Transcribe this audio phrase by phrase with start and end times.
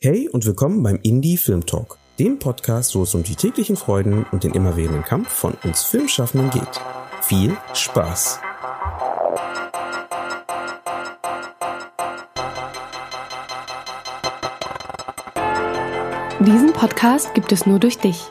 [0.00, 4.24] Hey und willkommen beim Indie Film Talk, dem Podcast, wo es um die täglichen Freuden
[4.30, 6.80] und den immerwährenden Kampf von uns Filmschaffenden geht.
[7.20, 8.38] Viel Spaß!
[16.46, 18.22] Diesen Podcast gibt es nur durch dich.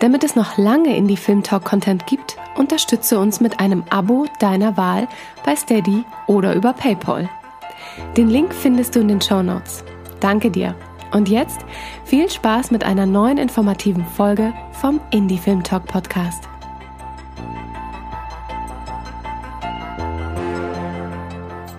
[0.00, 4.76] Damit es noch lange Indie Film Talk Content gibt, unterstütze uns mit einem Abo deiner
[4.76, 5.06] Wahl
[5.44, 7.30] bei Steady oder über PayPal.
[8.16, 9.84] Den Link findest du in den Show Notes.
[10.18, 10.74] Danke dir.
[11.12, 11.60] Und jetzt
[12.04, 16.44] viel Spaß mit einer neuen informativen Folge vom Indie Film Talk Podcast.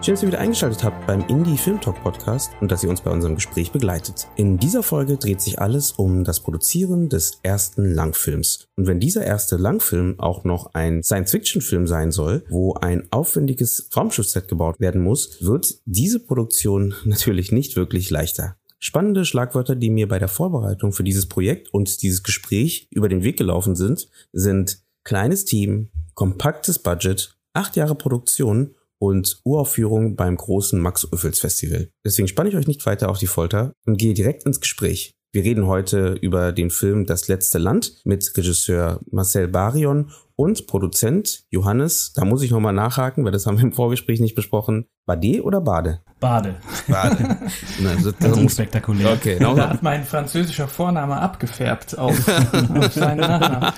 [0.02, 3.02] Schön, dass ihr wieder eingeschaltet habt beim Indie Film Talk Podcast und dass ihr uns
[3.02, 4.28] bei unserem Gespräch begleitet.
[4.38, 8.70] In dieser Folge dreht sich alles um das Produzieren des ersten Langfilms.
[8.78, 14.48] Und wenn dieser erste Langfilm auch noch ein Science-Fiction-Film sein soll, wo ein aufwendiges Raumschiffset
[14.48, 18.56] gebaut werden muss, wird diese Produktion natürlich nicht wirklich leichter.
[18.80, 23.24] Spannende Schlagwörter, die mir bei der Vorbereitung für dieses Projekt und dieses Gespräch über den
[23.24, 30.80] Weg gelaufen sind, sind kleines Team, kompaktes Budget, acht Jahre Produktion und Uraufführung beim großen
[30.80, 31.90] Max Öffels Festival.
[32.06, 35.14] Deswegen spanne ich euch nicht weiter auf die Folter und gehe direkt ins Gespräch.
[35.32, 41.44] Wir reden heute über den Film Das letzte Land mit Regisseur Marcel Barion und Produzent
[41.52, 42.14] Johannes.
[42.14, 44.88] Da muss ich nochmal nachhaken, weil das haben wir im Vorgespräch nicht besprochen.
[45.10, 46.02] Bade oder Bade?
[46.20, 46.56] Bade.
[46.88, 47.18] Bade.
[47.80, 49.14] Na, das, das unspektakulär.
[49.14, 49.40] Okay.
[49.40, 52.16] Da hat mein französischer Vorname abgefärbt auf,
[52.76, 53.74] auf seinen Nachnamen.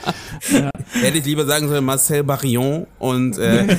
[0.52, 0.70] Ja.
[1.02, 3.66] Hätte ich lieber sagen sollen Marcel Barillon und äh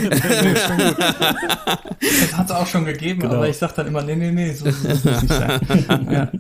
[2.01, 3.35] Das hat es auch schon gegeben, genau.
[3.35, 5.61] aber ich sag dann immer, nee, nee, nee, so, so muss nicht sein.
[6.11, 6.33] Ja.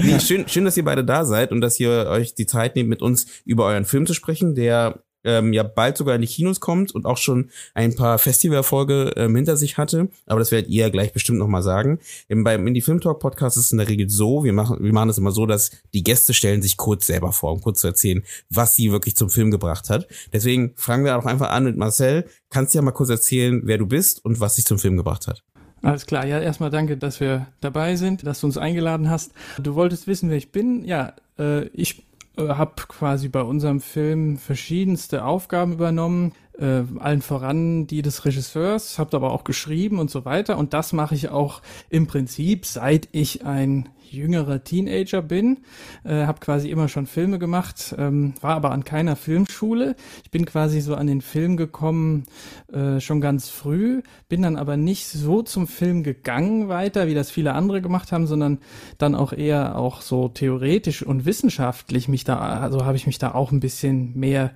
[0.00, 2.88] Nee, schön, schön, dass ihr beide da seid und dass ihr euch die Zeit nehmt,
[2.88, 6.60] mit uns über euren Film zu sprechen, der ähm, ja bald sogar in die Kinos
[6.60, 10.08] kommt und auch schon ein paar Festivalfolge ähm, hinter sich hatte.
[10.26, 11.98] Aber das werdet ihr gleich bestimmt nochmal sagen.
[12.28, 14.92] Eben beim Indie Film Talk Podcast ist es in der Regel so, wir machen, wir
[14.92, 17.86] machen es immer so, dass die Gäste stellen sich kurz selber vor, um kurz zu
[17.86, 20.06] erzählen, was sie wirklich zum Film gebracht hat.
[20.32, 22.26] Deswegen fangen wir auch einfach an mit Marcel.
[22.50, 25.26] Kannst du ja mal kurz erzählen, wer du bist und was dich zum Film gebracht
[25.26, 25.42] hat?
[25.82, 29.32] Alles klar, ja, erstmal danke, dass wir dabei sind, dass du uns eingeladen hast.
[29.58, 30.84] Du wolltest wissen, wer ich bin.
[30.84, 32.02] Ja, äh, ich
[32.48, 39.16] habe quasi bei unserem Film verschiedenste Aufgaben übernommen, äh, allen voran die des Regisseurs, habe
[39.16, 40.58] aber auch geschrieben und so weiter.
[40.58, 45.58] Und das mache ich auch im Prinzip, seit ich ein jüngerer Teenager bin,
[46.04, 49.96] äh, habe quasi immer schon Filme gemacht, ähm, war aber an keiner Filmschule.
[50.24, 52.24] Ich bin quasi so an den Film gekommen
[52.72, 57.30] äh, schon ganz früh, bin dann aber nicht so zum Film gegangen weiter, wie das
[57.30, 58.58] viele andere gemacht haben, sondern
[58.98, 63.32] dann auch eher auch so theoretisch und wissenschaftlich mich da, also habe ich mich da
[63.32, 64.52] auch ein bisschen mehr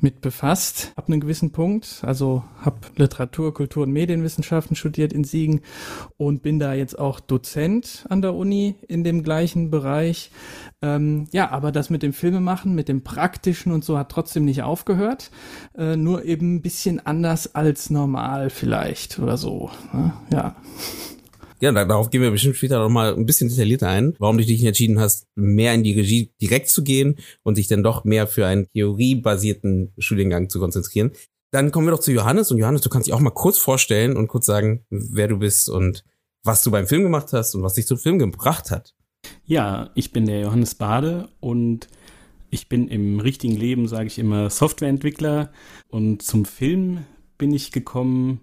[0.00, 2.02] mit befasst, ab einem gewissen Punkt.
[2.02, 5.60] Also habe Literatur, Kultur und Medienwissenschaften studiert in Siegen
[6.16, 10.30] und bin da jetzt auch Dozent an der Uni in dem gleichen Bereich.
[10.82, 14.62] Ähm, ja, aber das mit dem Filmemachen, mit dem Praktischen und so hat trotzdem nicht
[14.62, 15.30] aufgehört.
[15.76, 19.70] Äh, nur eben ein bisschen anders als normal vielleicht oder so.
[19.92, 20.12] Ne?
[20.32, 20.56] Ja.
[21.60, 24.64] Ja, darauf gehen wir bestimmt später noch mal ein bisschen detaillierter ein, warum du dich
[24.64, 28.46] entschieden hast, mehr in die Regie direkt zu gehen und dich dann doch mehr für
[28.46, 31.10] einen theoriebasierten Studiengang zu konzentrieren.
[31.50, 34.16] Dann kommen wir doch zu Johannes und Johannes, du kannst dich auch mal kurz vorstellen
[34.16, 36.04] und kurz sagen, wer du bist und
[36.44, 38.94] was du beim Film gemacht hast und was dich zum Film gebracht hat.
[39.44, 41.88] Ja, ich bin der Johannes Bade und
[42.50, 45.50] ich bin im richtigen Leben, sage ich immer, Softwareentwickler
[45.88, 47.04] und zum Film
[47.36, 48.40] bin ich gekommen,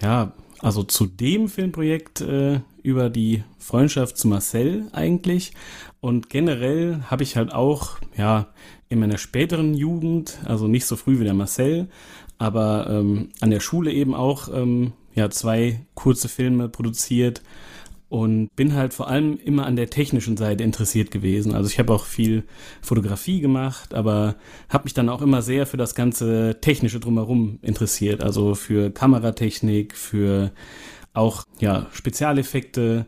[0.00, 5.52] ja, also zu dem Filmprojekt äh, über die Freundschaft zu Marcel eigentlich.
[6.00, 8.48] Und generell habe ich halt auch, ja,
[8.88, 11.88] in meiner späteren Jugend, also nicht so früh wie der Marcel,
[12.38, 17.42] aber ähm, an der Schule eben auch, ähm, ja, zwei kurze Filme produziert
[18.08, 21.54] und bin halt vor allem immer an der technischen Seite interessiert gewesen.
[21.54, 22.44] Also ich habe auch viel
[22.80, 24.36] Fotografie gemacht, aber
[24.68, 29.94] habe mich dann auch immer sehr für das ganze technische drumherum interessiert, also für Kameratechnik,
[29.94, 30.52] für
[31.12, 33.06] auch ja Spezialeffekte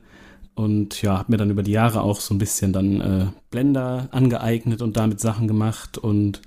[0.60, 4.08] und ja, habe mir dann über die Jahre auch so ein bisschen dann äh, Blender
[4.10, 6.42] angeeignet und damit Sachen gemacht und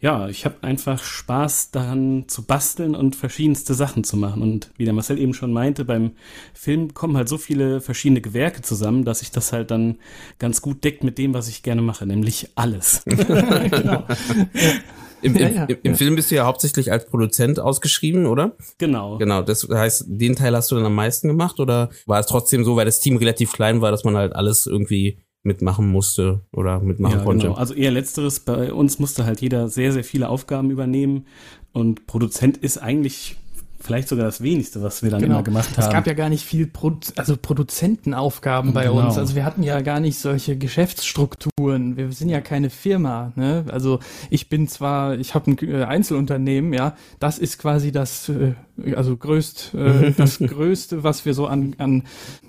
[0.00, 4.40] ja, ich habe einfach Spaß daran zu basteln und verschiedenste Sachen zu machen.
[4.40, 6.12] Und wie der Marcel eben schon meinte, beim
[6.54, 9.98] Film kommen halt so viele verschiedene Gewerke zusammen, dass sich das halt dann
[10.38, 13.02] ganz gut deckt mit dem, was ich gerne mache, nämlich alles.
[13.04, 14.06] genau.
[15.22, 18.56] Im, im, ja, ja, im, Film bist du ja hauptsächlich als Produzent ausgeschrieben, oder?
[18.78, 19.18] Genau.
[19.18, 19.42] Genau.
[19.42, 22.76] Das heißt, den Teil hast du dann am meisten gemacht oder war es trotzdem so,
[22.76, 27.18] weil das Team relativ klein war, dass man halt alles irgendwie mitmachen musste oder mitmachen
[27.18, 27.46] ja, konnte.
[27.46, 27.58] Genau.
[27.58, 31.26] Also eher letzteres, bei uns musste halt jeder sehr, sehr viele Aufgaben übernehmen
[31.72, 33.36] und Produzent ist eigentlich
[33.80, 35.36] vielleicht sogar das wenigste, was wir dann Genau.
[35.36, 35.80] immer gemacht haben.
[35.86, 39.04] Es gab ja gar nicht viel Produ also Produzentenaufgaben bei Genau.
[39.06, 39.16] uns.
[39.18, 41.96] Also wir hatten ja gar nicht solche Geschäftsstrukturen.
[41.96, 43.32] Wir sind ja keine Firma.
[43.36, 43.64] Ne?
[43.70, 48.54] Also ich bin zwar, ich habe ein äh, Einzelunternehmen, ja, das ist quasi das, äh,
[48.94, 52.02] also größt, äh, das Größte, was wir so an, an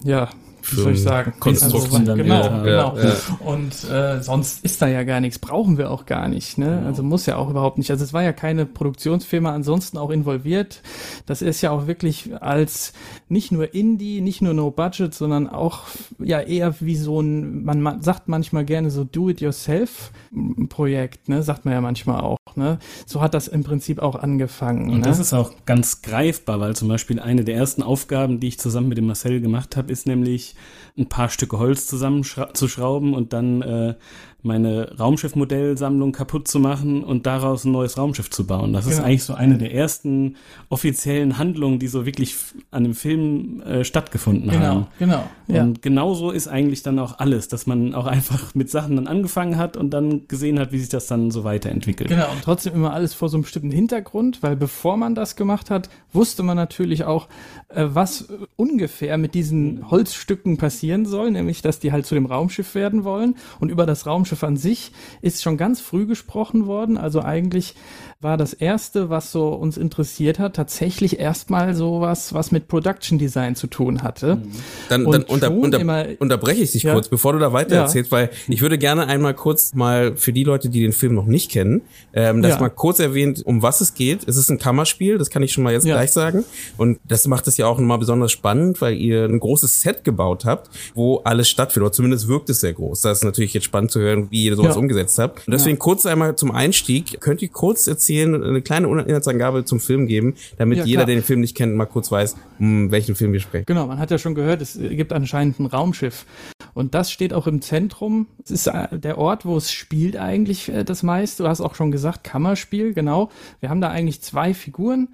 [0.03, 0.29] ja,
[0.63, 1.33] wie soll ich sagen?
[1.39, 2.65] Konstrukten also, genau, genau.
[2.65, 3.15] Ja, ja.
[3.39, 6.57] Und äh, sonst ist da ja gar nichts, brauchen wir auch gar nicht.
[6.57, 6.77] Ne?
[6.77, 6.87] Genau.
[6.87, 7.91] Also muss ja auch überhaupt nicht.
[7.91, 10.81] Also es war ja keine Produktionsfirma ansonsten auch involviert.
[11.25, 12.93] Das ist ja auch wirklich als
[13.29, 15.83] nicht nur Indie, nicht nur No Budget, sondern auch
[16.19, 21.43] ja eher wie so ein, man, man sagt manchmal gerne so Do-it-yourself-Projekt, ne?
[21.43, 22.37] sagt man ja manchmal auch.
[22.55, 22.79] Ne?
[23.05, 24.89] So hat das im Prinzip auch angefangen.
[24.89, 25.03] Und ne?
[25.03, 28.89] das ist auch ganz greifbar, weil zum Beispiel eine der ersten Aufgaben, die ich zusammen
[28.89, 33.61] mit dem Marcel gemacht habe, ist nämlich nicht ein paar Stücke Holz zusammenzuschrauben und dann
[33.61, 33.95] äh,
[34.43, 38.73] meine Raumschiffmodellsammlung kaputt zu machen und daraus ein neues Raumschiff zu bauen.
[38.73, 39.05] Das ist Genau.
[39.05, 40.35] eigentlich so eine der ersten
[40.69, 42.35] offiziellen Handlungen, die so wirklich
[42.71, 44.88] an dem Film äh, stattgefunden genau, haben.
[44.97, 45.23] genau.
[45.47, 45.61] Ja.
[45.61, 49.57] Und genauso ist eigentlich dann auch alles, dass man auch einfach mit Sachen dann angefangen
[49.57, 52.09] hat und dann gesehen hat, wie sich das dann so weiterentwickelt.
[52.09, 55.69] Genau, und trotzdem immer alles vor so einem bestimmten Hintergrund, weil bevor man das gemacht
[55.69, 57.27] hat, wusste man natürlich auch,
[57.69, 62.25] äh, was äh, ungefähr mit diesen Holzstücken passieren soll, nämlich, dass die halt zu dem
[62.25, 63.35] Raumschiff werden wollen.
[63.59, 64.91] Und über das Raumschiff an sich
[65.21, 66.97] ist schon ganz früh gesprochen worden.
[66.97, 67.75] Also eigentlich
[68.19, 73.55] war das erste, was so uns interessiert hat, tatsächlich erstmal sowas, was mit Production Design
[73.55, 74.41] zu tun hatte.
[74.89, 76.93] Dann, Und dann unter, unter, immer- unterbreche ich dich Ja.
[76.93, 77.81] kurz, bevor du da weiter Ja.
[77.81, 81.25] erzählst, weil ich würde gerne einmal kurz mal für die Leute, die den Film noch
[81.25, 81.81] nicht kennen,
[82.13, 82.59] ähm, das Ja.
[82.59, 84.27] mal kurz erwähnt, um was es geht.
[84.27, 86.43] Es ist ein Kammerspiel, das kann ich schon mal jetzt gleich sagen.
[86.77, 90.45] Und das macht es ja auch nochmal besonders spannend, weil ihr ein großes Set gebaut
[90.45, 91.88] habt, wo alles stattfindet.
[91.88, 93.01] Oder zumindest wirkt es sehr groß.
[93.01, 94.79] Das ist natürlich jetzt spannend zu hören, wie ihr sowas Ja.
[94.79, 95.47] umgesetzt habt.
[95.47, 97.19] Und deswegen kurz einmal zum Einstieg.
[97.21, 101.23] Könnt ihr kurz erzählen, eine kleine Inhaltsangabe zum Film geben, damit Ja, jeder, der den
[101.23, 103.65] Film nicht kennt, mal kurz weiß, um welchen Film wir sprechen.
[103.65, 106.25] Genau, man hat ja schon gehört, es gibt anscheinend ein Raumschiff.
[106.74, 108.27] Und das steht auch im Zentrum.
[108.45, 111.44] Es ist äh, der Ort, wo es spielt eigentlich äh, das meiste.
[111.44, 113.29] Du hast auch schon gesagt, Kammerspiel, genau.
[113.59, 115.09] Wir haben da eigentlich zwei Figuren,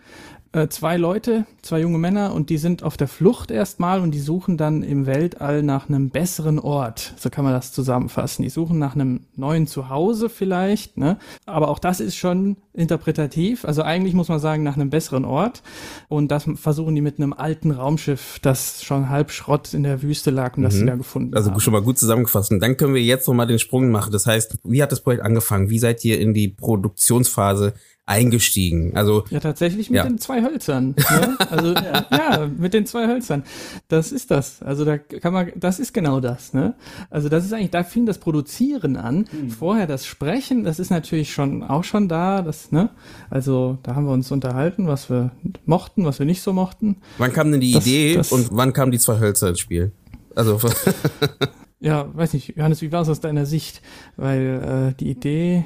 [0.53, 4.19] äh, zwei Leute, zwei junge Männer und die sind auf der Flucht erstmal und die
[4.19, 7.13] suchen dann im Weltall nach einem besseren Ort.
[7.17, 8.44] So kann man das zusammenfassen.
[8.44, 11.17] Die suchen nach einem neuen Zuhause vielleicht, ne?
[11.45, 13.65] Aber auch das ist schon interpretativ.
[13.65, 15.63] Also eigentlich muss man sagen, nach einem besseren Ort.
[16.07, 20.31] Und das versuchen die mit einem alten Raumschiff, das schon halb Schrott in der Wüste
[20.31, 21.59] lag und das sie da gefunden Also haben.
[21.59, 22.51] schon mal gut zusammengefasst.
[22.51, 24.11] Und dann können wir jetzt noch mal den Sprung machen.
[24.11, 25.69] Das heißt, wie hat das Projekt angefangen?
[25.69, 27.73] Wie seid ihr in die Produktionsphase
[28.07, 28.95] eingestiegen?
[28.95, 30.04] Also Ja, tatsächlich mit Ja.
[30.04, 30.95] den zwei Hölzern.
[30.98, 31.38] Ne?
[31.51, 32.50] Also ja.
[32.57, 33.44] mit den zwei Hölzern.
[33.89, 34.62] Das ist das.
[34.63, 36.54] Also da kann man, das ist genau das.
[36.54, 36.74] Ne?
[37.09, 39.25] Also das ist eigentlich, da fing das Produzieren an.
[39.59, 42.42] Vorher das Sprechen, das ist natürlich schon auch schon da.
[42.42, 42.89] Das, ne?
[43.30, 45.31] Also da haben wir uns unterhalten, was wir
[45.65, 46.98] mochten, was wir nicht so mochten.
[47.18, 49.92] wann kam denn die Das- Idee das- und wann kamen die zwei Hölzer ins Spiel?
[50.36, 50.60] Also
[51.80, 53.81] Ja, weiß nicht, Johannes, wie war es aus deiner Sicht?
[54.15, 55.65] Weil äh, die Idee,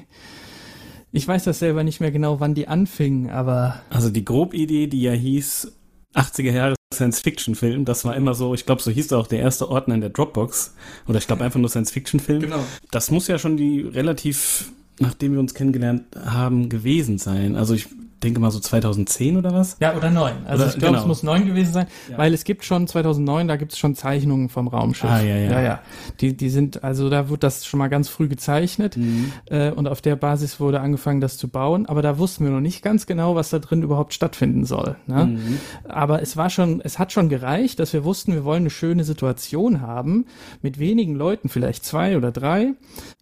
[1.11, 5.01] ich weiß das selber nicht mehr genau, wann die anfing, aber Also die Grobidee, die
[5.01, 5.71] ja hieß
[6.13, 9.95] 80er Jahre Science-Fiction-Film, das war immer so, ich glaube, so hieß auch der erste Ordner
[9.95, 10.75] in der Dropbox.
[11.07, 12.41] Oder ich glaube einfach nur Science-Fiction-Film.
[12.41, 12.63] Genau.
[12.91, 17.55] Das muss ja schon die relativ, nachdem wir uns kennengelernt haben, gewesen sein.
[17.55, 17.87] Also ich
[18.23, 19.77] denke mal so 2010 oder was?
[19.79, 20.33] Ja, oder neun.
[20.45, 21.01] Also Oder- ich glaube, genau.
[21.01, 22.17] es muss neun gewesen sein, Ja.
[22.17, 25.09] weil es gibt schon 2009, da gibt es schon Zeichnungen vom Raumschiff.
[25.09, 25.51] Ah, ja, ja.
[25.51, 25.79] ja, ja.
[26.19, 29.31] Die, die sind, also da wurde das schon mal ganz früh gezeichnet Mhm.
[29.49, 31.85] äh, und auf der Basis wurde angefangen, das zu bauen.
[31.87, 34.95] Aber da wussten wir noch nicht ganz genau, was da drin überhaupt stattfinden soll.
[35.07, 35.25] Ne?
[35.25, 35.57] Mhm.
[35.89, 39.03] Aber es war schon, es hat schon gereicht, dass wir wussten, wir wollen eine schöne
[39.03, 40.25] Situation haben
[40.61, 42.73] mit wenigen Leuten, vielleicht zwei oder drei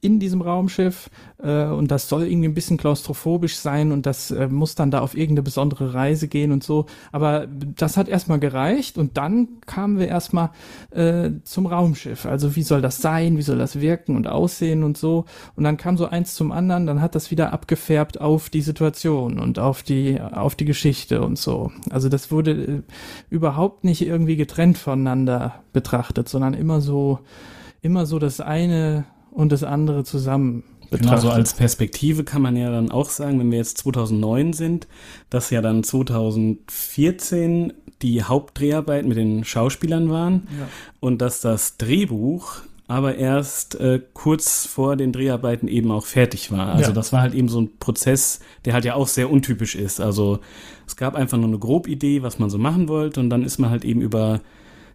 [0.02, 1.10] in diesem Raumschiff
[1.42, 5.00] äh, und das soll irgendwie ein bisschen klaustrophobisch sein und das äh, muss dann da
[5.00, 6.86] auf irgendeine besondere Reise gehen und so.
[7.12, 10.52] Aber das hat erstmal gereicht und dann kamen wir erstmal
[10.92, 12.26] äh, zum Raumschiff.
[12.26, 15.26] Also wie soll das sein, wie soll das wirken und aussehen und so.
[15.56, 19.40] Und dann kam so eins zum anderen, dann hat das wieder abgefärbt auf die Situation
[19.40, 21.72] und auf die, auf die Geschichte und so.
[21.90, 22.82] Also das wurde äh,
[23.30, 27.20] überhaupt nicht irgendwie getrennt voneinander betrachtet, sondern immer so,
[27.82, 31.22] immer so das eine und das andere zusammen betrachtet.
[31.22, 34.88] Genau, so als Perspektive kann man ja dann auch sagen, wenn wir jetzt 2009 sind,
[35.30, 40.68] dass ja dann 2014 die Hauptdreharbeiten mit den Schauspielern waren Ja.
[41.00, 46.70] und dass das Drehbuch aber erst äh, kurz vor den Dreharbeiten eben auch fertig war.
[46.74, 46.96] Also Ja.
[46.96, 50.00] das war halt eben so ein Prozess, der halt ja auch sehr untypisch ist.
[50.02, 50.40] Also
[50.88, 53.70] es gab einfach nur eine Grobidee, was man so machen wollte und dann ist man
[53.70, 54.42] halt eben über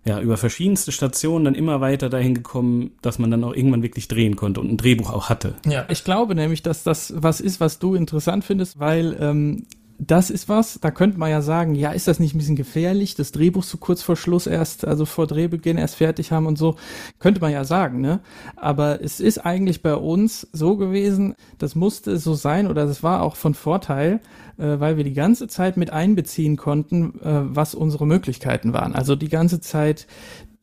[0.04, 4.06] ja, über verschiedenste Stationen dann immer weiter dahin gekommen, dass man dann auch irgendwann wirklich
[4.08, 5.54] drehen konnte und ein Drehbuch auch hatte.
[5.66, 9.66] Ja, ich glaube nämlich, dass das was ist, was du interessant findest, weil ähm,
[9.98, 13.14] das ist was, da könnte man ja sagen, ja, ist das nicht ein bisschen gefährlich,
[13.14, 16.76] das Drehbuch so kurz vor Schluss erst, also vor Drehbeginn erst fertig haben und so,
[17.18, 18.20] könnte man ja sagen, ne?
[18.56, 23.22] Aber es ist eigentlich bei uns so gewesen, das musste so sein oder das war
[23.22, 24.20] auch von Vorteil,
[24.58, 28.94] äh, weil wir die ganze Zeit mit einbeziehen konnten, äh, was unsere Möglichkeiten waren.
[28.94, 30.06] Also die ganze Zeit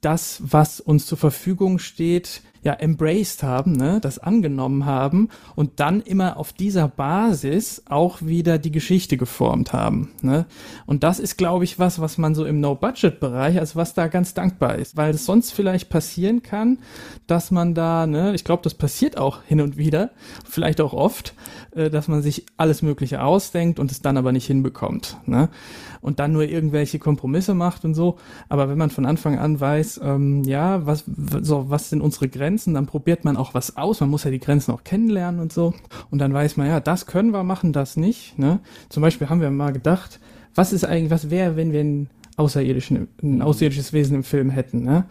[0.01, 6.01] das, was uns zur Verfügung steht, ja embraced haben, ne, das angenommen haben und dann
[6.01, 10.45] immer auf dieser Basis auch wieder die Geschichte geformt haben, ne?
[10.85, 13.93] Und das ist glaube ich was, was man so im No Budget Bereich, also was
[13.93, 16.79] da ganz dankbar ist, weil es sonst vielleicht passieren kann,
[17.27, 20.11] dass man da, ne, ich glaube, das passiert auch hin und wieder,
[20.47, 21.33] vielleicht auch oft,
[21.75, 25.49] äh, dass man sich alles mögliche ausdenkt und es dann aber nicht hinbekommt, ne?
[26.01, 28.17] und dann nur irgendwelche Kompromisse macht und so.
[28.49, 31.03] Aber wenn man von Anfang an weiß, ähm, ja, was,
[31.41, 33.99] so, was sind unsere Grenzen, dann probiert man auch was aus.
[33.99, 35.73] Man muss ja die Grenzen auch kennenlernen und so.
[36.09, 38.37] Und dann weiß man, ja, das können wir machen, das nicht.
[38.37, 38.59] Ne?
[38.89, 40.19] Zum Beispiel haben wir mal gedacht,
[40.55, 44.83] was ist eigentlich, was wäre, wenn wir einen außerirdischen, ein außerirdisches Wesen im Film hätten,
[44.83, 45.05] ne?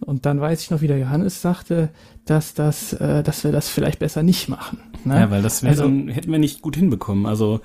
[0.00, 1.90] Und dann weiß ich noch, wie der Johannes sagte,
[2.24, 4.80] dass das, äh, dass wir das vielleicht besser nicht machen.
[5.04, 5.20] Ne?
[5.20, 7.26] Ja, weil das also, dann, hätten wir nicht gut hinbekommen.
[7.26, 7.60] Also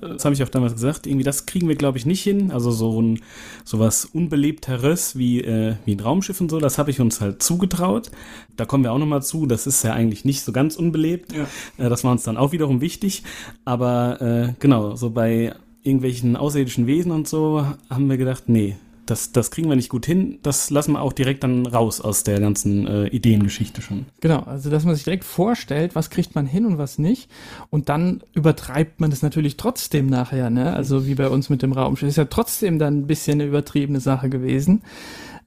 [0.00, 2.50] das habe ich auch damals gesagt, irgendwie das kriegen wir, glaube ich, nicht hin.
[2.50, 3.20] Also so ein
[3.64, 8.10] sowas Unbelebteres wie, äh, wie ein Raumschiff und so, das habe ich uns halt zugetraut.
[8.56, 11.32] Da kommen wir auch nochmal zu, das ist ja eigentlich nicht so ganz unbelebt.
[11.32, 11.46] Ja.
[11.78, 13.22] Äh, das war uns dann auch wiederum wichtig.
[13.64, 19.32] Aber äh, genau, so bei irgendwelchen außerirdischen Wesen und so haben wir gedacht, nee, das,
[19.32, 20.38] das kriegen wir nicht gut hin.
[20.42, 24.06] Das lassen wir auch direkt dann raus aus der ganzen äh, Ideengeschichte schon.
[24.20, 27.30] Genau, also dass man sich direkt vorstellt, was kriegt man hin und was nicht.
[27.70, 30.72] Und dann übertreibt man das natürlich trotzdem nachher, ne?
[30.72, 32.08] Also wie bei uns mit dem Raumschiff.
[32.08, 34.82] Ist ja trotzdem dann ein bisschen eine übertriebene Sache gewesen.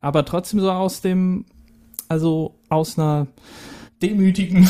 [0.02, 1.46] Aber trotzdem so aus dem,
[2.08, 3.28] also aus einer
[4.02, 4.70] demütigen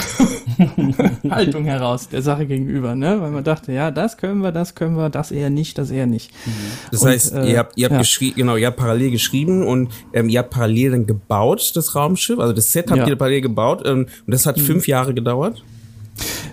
[1.29, 3.19] Haltung heraus der Sache gegenüber, ne?
[3.19, 6.05] Weil man dachte, ja, das können wir, das können wir, das eher nicht, das eher
[6.05, 6.31] nicht.
[6.45, 6.51] Mhm.
[6.91, 7.99] Das und, heißt, äh, ihr habt, ihr habt ja.
[7.99, 12.39] geschrieben, genau, ihr habt parallel geschrieben und ähm, ihr habt parallel dann gebaut, das Raumschiff,
[12.39, 13.07] also das Set habt ja.
[13.07, 14.61] ihr parallel gebaut ähm, und das hat mhm.
[14.61, 15.61] fünf Jahre gedauert?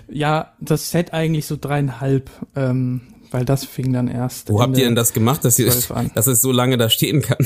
[0.09, 3.01] Ja, das Set eigentlich so dreieinhalb, ähm,
[3.31, 4.49] weil das fing dann erst.
[4.49, 5.71] Wo habt ihr denn das gemacht, dass, ihr,
[6.13, 7.45] dass es so lange da stehen kann?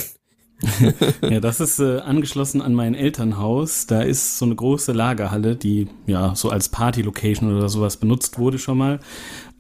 [1.22, 3.88] ja, das ist äh, angeschlossen an mein Elternhaus.
[3.88, 8.60] Da ist so eine große Lagerhalle, die ja so als Party-Location oder sowas benutzt wurde
[8.60, 9.00] schon mal.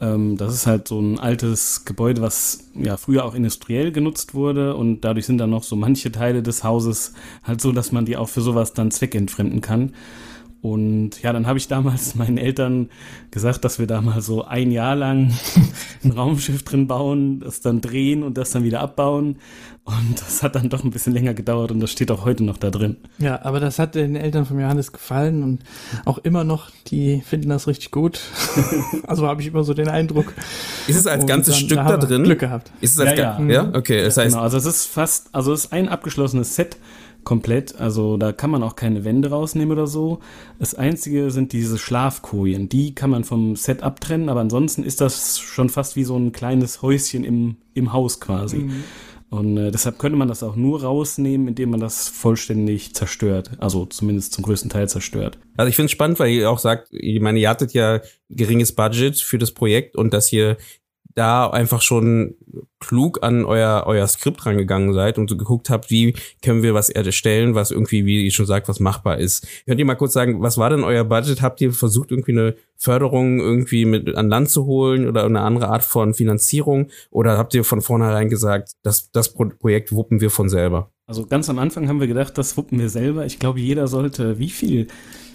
[0.02, 4.76] Ähm, das ist halt so ein altes Gebäude, was ja früher auch industriell genutzt wurde
[4.76, 7.14] und dadurch sind dann noch so manche Teile des Hauses
[7.44, 9.94] halt so, dass man die auch für sowas dann zweckentfremden kann.
[10.62, 12.90] Und ja, dann habe ich damals meinen Eltern
[13.32, 15.34] gesagt, dass wir da mal so ein Jahr lang
[16.04, 19.38] ein Raumschiff drin bauen, das dann drehen und das dann wieder abbauen.
[19.86, 22.58] Und das hat dann doch ein bisschen länger gedauert und das steht auch heute noch
[22.58, 22.98] da drin.
[23.18, 25.62] Ja, aber das hat den Eltern von Johannes gefallen und
[26.06, 28.20] auch immer noch, die finden das richtig gut.
[29.08, 30.34] also habe ich immer so den Eindruck.
[30.88, 32.24] Ist es als ganzes dann, Stück da, da drin?
[32.24, 32.72] Glück gehabt.
[32.82, 33.46] Ist es als ja, ja.
[33.48, 33.72] ja?
[33.74, 34.34] Okay, das heißt.
[34.34, 36.78] Genau, also es ist fast, also es ist ein abgeschlossenes Set
[37.30, 37.80] komplett.
[37.80, 40.18] Also da kann man auch keine Wände rausnehmen oder so.
[40.58, 42.70] Das Einzige sind diese Schlafkojen.
[42.70, 46.32] Die kann man vom Set abtrennen, aber ansonsten ist das schon fast wie so ein
[46.32, 48.58] kleines Häuschen im, im Haus quasi.
[48.58, 48.84] Mhm.
[49.30, 53.52] Und äh, deshalb könnte man das auch nur rausnehmen, indem man das vollständig zerstört.
[53.60, 55.38] Also zumindest zum größten Teil zerstört.
[55.56, 58.74] Also ich finde es spannend, weil ihr auch sagt, ich meine, ihr hattet ja geringes
[58.74, 60.58] Budget für das Projekt und dass ihr
[61.20, 62.36] da einfach schon
[62.80, 66.90] klug an euer, euer Skript rangegangen seid und so geguckt habt, wie können wir was
[66.90, 69.46] erstellen, was irgendwie, wie ich schon sagt, was machbar ist.
[69.66, 71.42] Könnt ihr mal kurz sagen, was war denn euer Budget?
[71.42, 75.68] Habt ihr versucht, irgendwie eine Förderung irgendwie mit an Land zu holen oder eine andere
[75.68, 76.88] Art von Finanzierung?
[77.12, 80.90] Oder habt ihr von vornherein gesagt, dass das Projekt wuppen wir von selber?
[81.06, 83.26] Also ganz am Anfang haben wir gedacht, das wuppen wir selber.
[83.26, 84.88] Ich glaube, jeder sollte wie viel?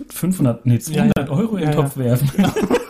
[0.09, 1.31] 500, nee, 200 ja, ja.
[1.31, 2.31] Euro in den ja, Topf werfen.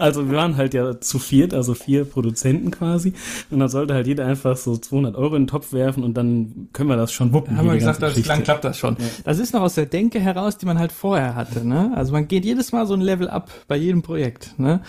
[0.10, 3.12] Also wir waren halt ja zu viert, also vier Produzenten quasi.
[3.50, 6.68] Und dann sollte halt jeder einfach so 200 Euro in den Topf werfen und dann
[6.72, 7.56] können wir das schon wuppen.
[7.56, 8.96] Haben wir gesagt, das lang klappt das schon.
[8.98, 9.04] Ja.
[9.24, 11.66] Das ist noch aus der Denke heraus, die man halt vorher hatte.
[11.66, 11.92] Ne?
[11.94, 14.58] Also man geht jedes Mal so ein Level up bei jedem Projekt.
[14.58, 14.80] Ne?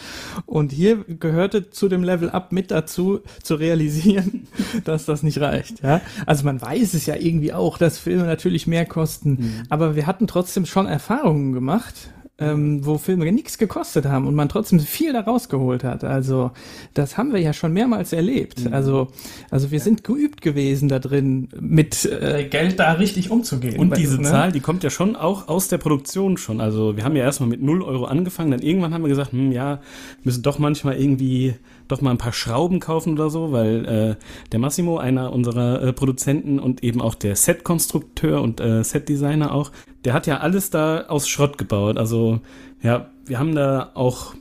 [0.45, 4.47] Und hier gehörte zu dem Level up mit dazu, zu realisieren,
[4.85, 5.83] dass das nicht reicht.
[5.83, 6.01] Ja?
[6.25, 9.29] Also man weiß es ja irgendwie auch, dass Filme natürlich mehr kosten.
[9.29, 9.53] Mhm.
[9.69, 12.11] Aber wir hatten trotzdem schon Erfahrungen gemacht
[12.41, 16.03] ähm, wo Filme nichts gekostet haben und man trotzdem viel da rausgeholt hat.
[16.03, 16.51] Also
[16.93, 18.65] das haben wir ja schon mehrmals erlebt.
[18.65, 18.73] Mhm.
[18.73, 19.07] Also,
[19.49, 19.83] also wir ja.
[19.83, 23.79] sind geübt gewesen da drin, mit äh, Geld da richtig umzugehen.
[23.79, 24.27] Und diese ne?
[24.27, 26.59] Zahl, die kommt ja schon auch aus der Produktion schon.
[26.59, 29.51] Also wir haben ja erstmal mit 0 Euro angefangen, dann irgendwann haben wir gesagt, hm,
[29.51, 29.79] ja,
[30.23, 31.53] müssen doch manchmal irgendwie
[31.91, 34.15] doch mal ein paar Schrauben kaufen oder so, weil äh,
[34.51, 39.71] der Massimo, einer unserer äh, Produzenten und eben auch der Set-Konstrukteur und äh, Set-Designer auch,
[40.05, 41.97] der hat ja alles da aus Schrott gebaut.
[41.97, 42.39] Also
[42.81, 44.33] ja, wir haben da auch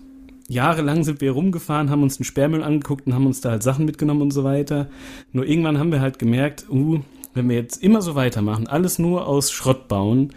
[0.49, 3.85] jahrelang sind wir rumgefahren, haben uns den Sperrmüll angeguckt und haben uns da halt Sachen
[3.85, 4.89] mitgenommen und so weiter.
[5.33, 6.99] Nur irgendwann haben wir halt gemerkt, uh,
[7.35, 10.33] wenn wir jetzt immer so weitermachen, alles nur aus Schrott bauen,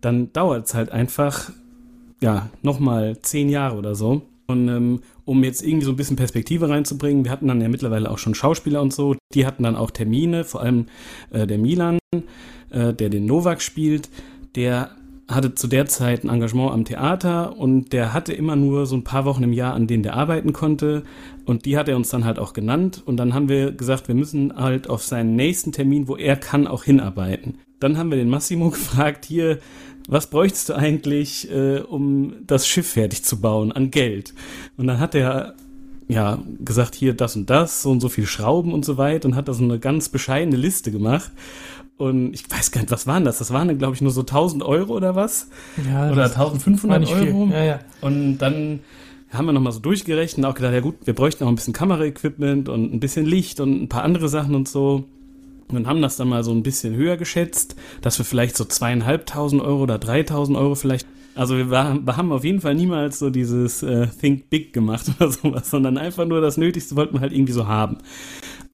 [0.00, 1.50] dann dauert es halt einfach,
[2.22, 4.22] ja, nochmal zehn Jahre oder so.
[4.46, 8.10] Und ähm, um jetzt irgendwie so ein bisschen Perspektive reinzubringen, wir hatten dann ja mittlerweile
[8.10, 10.86] auch schon Schauspieler und so, die hatten dann auch Termine, vor allem
[11.30, 11.98] äh, der Milan,
[12.70, 14.08] äh, der den Novak spielt,
[14.56, 14.90] der
[15.30, 19.04] hatte zu der Zeit ein Engagement am Theater und der hatte immer nur so ein
[19.04, 21.04] paar Wochen im Jahr, an denen der arbeiten konnte.
[21.46, 23.02] Und die hat er uns dann halt auch genannt.
[23.04, 26.66] Und dann haben wir gesagt, wir müssen halt auf seinen nächsten Termin, wo er kann,
[26.66, 27.58] auch hinarbeiten.
[27.78, 29.58] Dann haben wir den Massimo gefragt, hier,
[30.08, 34.34] was bräuchtest du eigentlich, äh, um das Schiff fertig zu bauen an Geld?
[34.76, 35.54] Und dann hat er
[36.08, 39.36] ja gesagt, hier das und das, so und so viel Schrauben und so weiter und
[39.36, 41.30] hat da so eine ganz bescheidene Liste gemacht.
[42.00, 43.36] Und ich weiß gar nicht, was waren das?
[43.36, 45.48] Das waren dann, glaube ich, nur so 1000 Euro oder was?
[45.86, 47.50] Ja, oder 1500 Euro.
[47.52, 47.80] Ja, ja.
[48.00, 48.80] Und dann
[49.30, 51.74] haben wir nochmal so durchgerechnet und auch gedacht, ja gut, wir bräuchten auch ein bisschen
[51.74, 55.04] Kameraequipment und ein bisschen Licht und ein paar andere Sachen und so.
[55.68, 59.60] Und haben das dann mal so ein bisschen höher geschätzt, dass wir vielleicht so zweieinhalbtausend
[59.60, 61.06] Euro oder dreitausend Euro vielleicht.
[61.34, 65.04] Also wir, war, wir haben auf jeden Fall niemals so dieses äh, Think Big gemacht
[65.20, 67.98] oder sowas, sondern einfach nur das Nötigste wollten wir halt irgendwie so haben.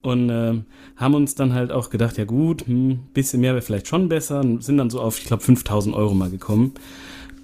[0.06, 0.54] Und äh,
[0.94, 4.38] haben uns dann halt auch gedacht, ja gut, hm, bisschen mehr wäre vielleicht schon besser
[4.38, 6.75] und sind dann so auf, ich glaube, 5000 Euro mal gekommen.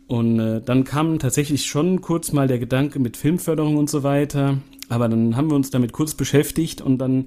[0.07, 4.59] Und äh, dann kam tatsächlich schon kurz mal der Gedanke mit Filmförderung und so weiter.
[4.89, 7.27] Aber dann haben wir uns damit kurz beschäftigt und dann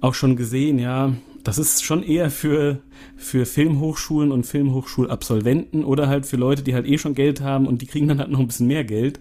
[0.00, 1.12] auch schon gesehen, ja,
[1.44, 2.80] das ist schon eher für,
[3.16, 7.82] für Filmhochschulen und Filmhochschulabsolventen oder halt für Leute, die halt eh schon Geld haben und
[7.82, 9.20] die kriegen dann halt noch ein bisschen mehr Geld.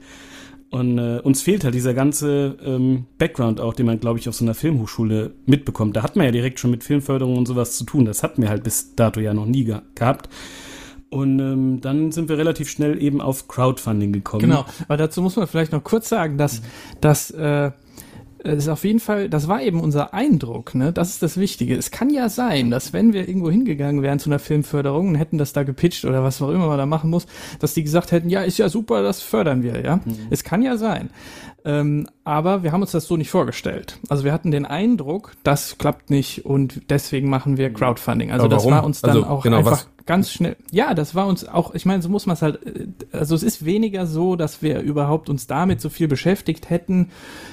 [0.72, 4.36] Und äh, uns fehlt halt dieser ganze ähm, Background auch, den man, glaube ich, auf
[4.36, 5.98] so einer Filmhochschule mitbekommt.
[5.98, 8.06] Da hat man ja direkt schon mit Filmförderung und sowas zu tun.
[8.06, 10.30] Das hatten wir halt bis dato ja noch nie ge gehabt.
[11.10, 14.44] Und ähm, dann sind wir relativ schnell eben auf Crowdfunding gekommen.
[14.44, 16.62] Genau, weil dazu muss man vielleicht noch kurz sagen, dass,
[17.02, 17.72] dass äh,
[18.44, 20.92] es ist auf jeden Fall, das war eben unser Eindruck, ne?
[20.92, 21.76] Das ist das Wichtige.
[21.76, 25.38] Es kann ja sein, dass wenn wir irgendwo hingegangen wären zu einer Filmförderung und hätten
[25.38, 27.28] das da gepitcht oder was auch immer man da machen muss,
[27.60, 29.98] dass die gesagt hätten, ja, ist ja super, das fördern wir, ja.
[29.98, 30.28] Mhm.
[30.30, 31.10] Es kann ja sein.
[31.64, 34.00] Ähm, aber wir haben uns das so nicht vorgestellt.
[34.10, 38.32] Also wir hatten den Eindruck, das klappt nicht und deswegen machen wir Crowdfunding.
[38.32, 39.90] Also das war uns dann also, auch genau, einfach was?
[40.06, 40.56] Ganz schnell.
[40.72, 43.44] Ja, das war uns auch, ich meine, so muss man es halt, äh, also es
[43.44, 47.10] ist weniger so, dass wir überhaupt uns damit so viel beschäftigt hätten,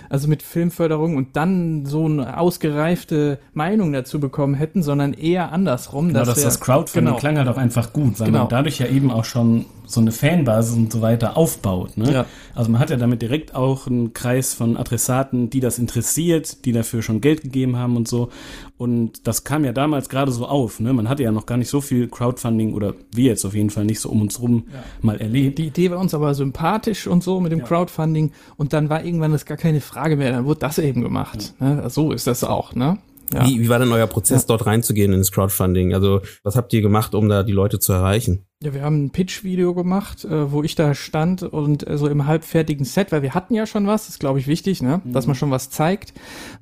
[0.09, 6.09] also mit Filmförderung und dann so eine ausgereifte Meinung dazu bekommen hätten, sondern eher andersrum.
[6.09, 7.19] Genau, dass, dass wir, das Crowdfunding genau.
[7.19, 8.41] klang halt auch einfach gut, weil genau.
[8.41, 11.97] man dadurch ja eben auch schon so eine Fanbasis und so weiter aufbaut.
[11.97, 12.13] Ne?
[12.13, 12.27] Ja.
[12.55, 16.73] Also man hat ja damit direkt auch einen Kreis von Adressaten, die das interessiert, die
[16.73, 18.29] dafür schon Geld gegeben haben und so.
[18.77, 20.79] Und das kam ja damals gerade so auf.
[20.79, 20.93] Ne?
[20.93, 23.87] Man hatte ja noch gar nicht so viel Crowdfunding oder wir jetzt auf jeden Fall
[23.87, 24.85] nicht so um uns rum ja.
[25.01, 25.59] mal erlebt.
[25.59, 27.65] Die Idee war uns aber sympathisch und so mit dem ja.
[27.65, 28.33] Crowdfunding.
[28.57, 30.33] Und dann war irgendwann das gar keine Frage mehr.
[30.33, 31.55] Dann wurde das eben gemacht.
[31.61, 31.89] Ne?
[31.89, 32.75] So ist das auch.
[32.75, 32.99] Ne?
[33.33, 33.47] Ja.
[33.47, 35.95] Wie, wie war denn euer Prozess, dort reinzugehen ins Crowdfunding?
[35.95, 38.48] Also was habt ihr gemacht, um da die Leute zu erreichen?
[38.61, 42.27] Ja, wir haben ein Pitch-Video gemacht, äh, wo ich da stand und äh, so im
[42.27, 45.01] halbfertigen Set, weil wir hatten ja schon was, das ist glaube ich wichtig, ne?
[45.05, 45.13] Mhm.
[45.13, 46.13] dass man schon was zeigt,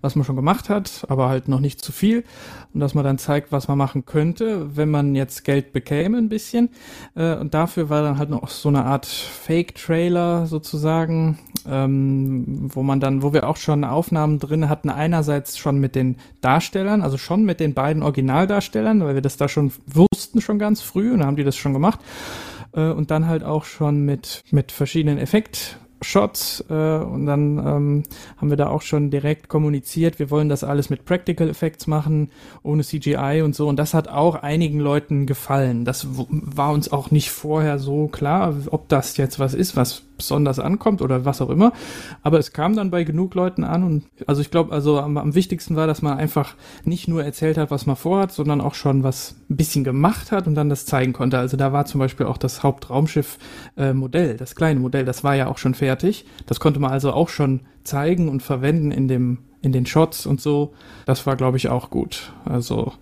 [0.03, 2.25] was man schon gemacht hat, aber halt noch nicht zu viel
[2.75, 6.29] und dass man dann zeigt, was man machen könnte, wenn man jetzt Geld bekäme ein
[6.29, 6.69] bisschen.
[7.15, 13.01] Äh, und dafür war dann halt noch so eine Art Fake-Trailer sozusagen, ähm, wo man
[13.01, 17.45] dann, wo wir auch schon Aufnahmen drin hatten, einerseits schon mit den Darstellern, also schon
[17.45, 21.37] mit den beiden Originaldarstellern, weil wir das da schon wussten schon ganz früh und haben
[21.37, 22.01] die das schon gemacht gemacht.
[22.73, 28.03] Äh, und dann halt auch schon mit, mit verschiedenen Effekt, Shots äh, und dann ähm,
[28.37, 32.31] haben wir da auch schon direkt kommuniziert, wir wollen das alles mit Practical Effects machen,
[32.63, 35.87] ohne CGI und so und das hat auch einigen Leuten gefallen.
[35.87, 40.59] Das war uns auch nicht vorher so klar, ob das jetzt was ist, was besonders
[40.59, 41.73] ankommt oder was auch immer.
[42.23, 45.35] Aber es kam dann bei genug Leuten an und also ich glaube, also am, am,
[45.35, 49.03] wichtigsten war, dass man einfach nicht nur erzählt hat, was man vorhat, sondern auch schon
[49.03, 51.39] was ein bisschen gemacht hat und dann das zeigen konnte.
[51.39, 55.49] Also da war zum Beispiel auch das Hauptraumschiff-Modell, äh, das kleine Modell, das war ja
[55.49, 56.25] auch schon fertig.
[56.47, 60.41] Das konnte man also auch schon zeigen und verwenden in dem in den Shots und
[60.41, 60.73] so.
[61.05, 62.33] Das war, glaube ich, auch gut.
[62.45, 62.93] Also,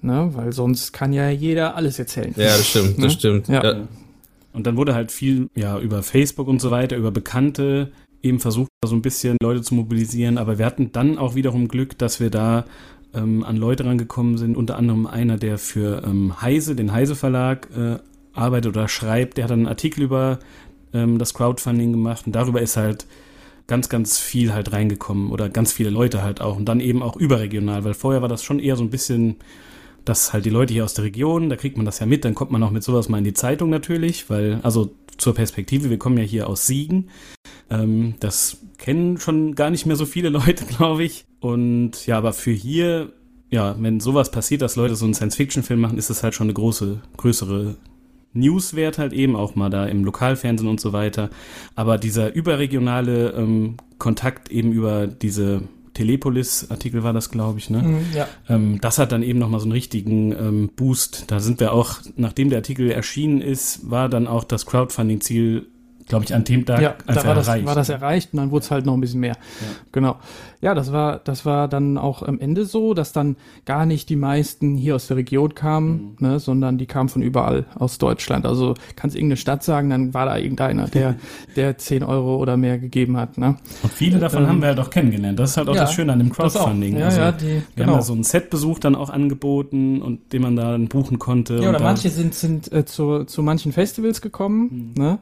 [0.00, 2.32] ne, weil sonst kann ja jeder alles erzählen.
[2.36, 3.04] Ja, das stimmt, ne?
[3.04, 3.48] das stimmt.
[3.48, 3.64] Ja.
[3.64, 3.88] ja.
[4.52, 8.70] Und dann wurde halt viel, ja, über Facebook und so weiter, über Bekannte eben versucht,
[8.84, 10.38] so ein bisschen Leute zu mobilisieren.
[10.38, 12.64] Aber wir hatten dann auch wiederum Glück, dass wir da
[13.14, 14.56] ähm, an Leute rangekommen sind.
[14.56, 17.98] Unter anderem einer, der für ähm, Heise, den Heise Verlag, äh,
[18.32, 19.36] arbeitet oder schreibt.
[19.36, 20.38] Der hat dann einen Artikel über
[20.92, 23.06] ähm, das Crowdfunding gemacht und darüber ist halt
[23.66, 27.16] ganz, ganz viel halt reingekommen oder ganz viele Leute halt auch und dann eben auch
[27.16, 29.36] überregional, weil vorher war das schon eher so ein bisschen
[30.08, 32.34] dass halt die Leute hier aus der Region, da kriegt man das ja mit, dann
[32.34, 35.98] kommt man auch mit sowas mal in die Zeitung natürlich, weil, also zur Perspektive, wir
[35.98, 37.10] kommen ja hier aus Siegen.
[37.70, 41.24] Ähm, das kennen schon gar nicht mehr so viele Leute, glaube ich.
[41.40, 43.12] Und ja, aber für hier,
[43.50, 46.54] ja, wenn sowas passiert, dass Leute so einen Science-Fiction-Film machen, ist das halt schon eine
[46.54, 47.76] große, größere
[48.32, 51.30] Newswert halt eben, auch mal da im Lokalfernsehen und so weiter.
[51.74, 55.62] Aber dieser überregionale ähm, Kontakt eben über diese
[55.98, 57.82] Telepolis-Artikel war das, glaube ich, ne?
[57.82, 58.28] Mhm, ja.
[58.48, 61.24] Ähm, das hat dann eben nochmal so einen richtigen ähm, Boost.
[61.26, 65.66] Da sind wir auch, nachdem der Artikel erschienen ist, war dann auch das Crowdfunding-Ziel
[66.08, 68.64] glaube ich, an dem Tag ja, da war das, war das erreicht und dann wurde
[68.64, 69.36] es halt noch ein bisschen mehr.
[69.60, 69.66] Ja.
[69.92, 70.16] Genau.
[70.60, 74.16] Ja, das war, das war dann auch am Ende so, dass dann gar nicht die
[74.16, 76.26] meisten hier aus der Region kamen, mhm.
[76.26, 78.44] ne, sondern die kamen von überall aus Deutschland.
[78.44, 81.14] Also kannst irgendeine Stadt sagen, dann war da irgendeiner, der,
[81.54, 83.38] der 10 Euro oder mehr gegeben hat.
[83.38, 83.56] Ne?
[83.84, 85.38] Und viele davon ähm, haben wir ja doch kennengelernt.
[85.38, 86.96] Das ist halt auch ja, das Schöne an dem Crowdfunding.
[86.98, 87.88] Ja, also, ja, die, wir genau.
[87.88, 91.58] haben da so einen Setbesuch dann auch angeboten und den man da dann buchen konnte.
[91.58, 95.02] Ja, oder manche sind, sind äh, zu, zu manchen Festivals gekommen, mhm.
[95.02, 95.18] ne?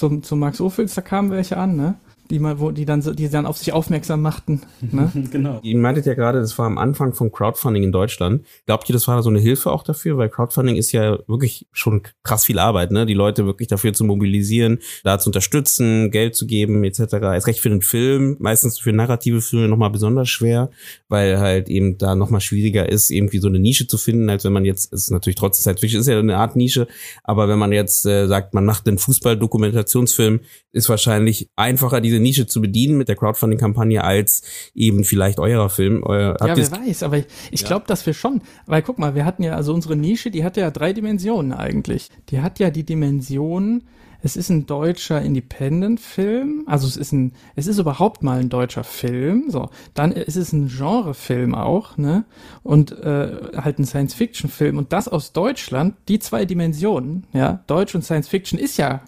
[0.00, 1.96] Zum, zum Max Ophüls, da kamen welche an, ne?
[2.30, 4.62] Die mal, wo die dann so, die dann auf sich aufmerksam machten.
[4.80, 5.10] Ne?
[5.30, 5.60] genau.
[5.62, 8.46] Ihr meintet ja gerade, das war am Anfang vom Crowdfunding in Deutschland.
[8.66, 10.16] Glaubt ihr, das war so eine Hilfe auch dafür?
[10.16, 13.06] Weil Crowdfunding ist ja wirklich schon krass viel Arbeit, ne?
[13.06, 17.00] Die Leute wirklich dafür zu mobilisieren, da zu unterstützen, Geld zu geben, etc.
[17.36, 20.70] Ist recht für den Film, meistens für narrative Filme nochmal besonders schwer,
[21.08, 24.52] weil halt eben da nochmal schwieriger ist, irgendwie so eine Nische zu finden, als wenn
[24.52, 26.86] man jetzt, ist natürlich trotzdem Science Fiction, ist ja eine Art Nische,
[27.24, 30.40] aber wenn man jetzt äh, sagt, man macht einen Fußball-Dokumentationsfilm,
[30.72, 34.42] ist wahrscheinlich einfacher, diese Nische zu bedienen mit der Crowdfunding-Kampagne als
[34.74, 36.02] eben vielleicht eurer Film.
[36.04, 37.66] Euer, ja, wer weiß, aber ich, ich ja.
[37.66, 40.56] glaube, dass wir schon, weil guck mal, wir hatten ja, also unsere Nische, die hat
[40.56, 42.08] ja drei Dimensionen eigentlich.
[42.28, 43.82] Die hat ja die Dimension,
[44.22, 48.84] es ist ein deutscher Independent-Film, also es ist ein, es ist überhaupt mal ein deutscher
[48.84, 49.70] Film, so.
[49.94, 52.24] Dann ist es ein Genre-Film auch, ne?
[52.62, 54.76] Und äh, halt ein Science-Fiction-Film.
[54.76, 59.02] Und das aus Deutschland, die zwei Dimensionen, ja, Deutsch und Science-Fiction ist ja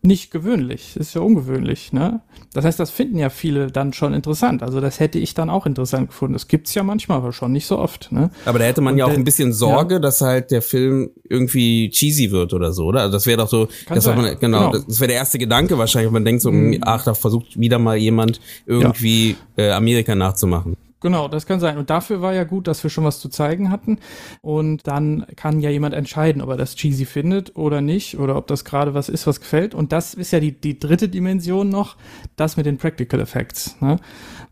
[0.00, 2.20] nicht gewöhnlich, ist ja ungewöhnlich, ne?
[2.52, 4.62] Das heißt, das finden ja viele dann schon interessant.
[4.62, 6.34] Also das hätte ich dann auch interessant gefunden.
[6.34, 8.30] Das gibt's ja manchmal, aber schon nicht so oft, ne?
[8.44, 10.00] Aber da hätte man Und ja auch ein bisschen Sorge, ja.
[10.00, 13.00] dass halt der Film irgendwie cheesy wird oder so, oder?
[13.00, 16.12] Also das wäre doch so, das man, genau, genau, das wäre der erste Gedanke wahrscheinlich,
[16.12, 16.78] man denkt so, mhm.
[16.82, 19.64] ach, da versucht wieder mal jemand irgendwie ja.
[19.64, 20.76] äh, Amerika nachzumachen.
[21.00, 21.78] Genau, das kann sein.
[21.78, 23.98] Und dafür war ja gut, dass wir schon was zu zeigen hatten.
[24.40, 28.48] Und dann kann ja jemand entscheiden, ob er das cheesy findet oder nicht, oder ob
[28.48, 29.74] das gerade was ist, was gefällt.
[29.74, 31.96] Und das ist ja die, die dritte Dimension noch,
[32.36, 33.80] das mit den Practical Effects.
[33.80, 33.98] Ne?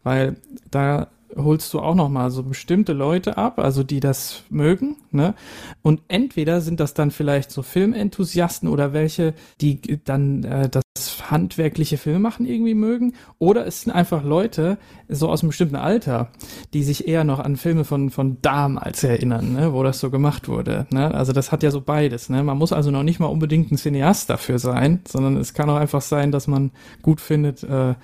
[0.05, 0.37] Weil
[0.71, 5.35] da holst du auch noch mal so bestimmte Leute ab, also die das mögen, ne?
[5.83, 10.85] Und entweder sind das dann vielleicht so Filmenthusiasten oder welche, die dann äh, das
[11.31, 16.31] handwerkliche Filme machen irgendwie mögen, oder es sind einfach Leute so aus einem bestimmten Alter,
[16.72, 19.72] die sich eher noch an Filme von von damals erinnern, ne?
[19.72, 21.12] wo das so gemacht wurde, ne?
[21.14, 22.42] Also das hat ja so beides, ne?
[22.42, 25.77] Man muss also noch nicht mal unbedingt ein Cineast dafür sein, sondern es kann auch
[25.77, 26.70] einfach sein, dass man
[27.03, 27.94] gut findet äh,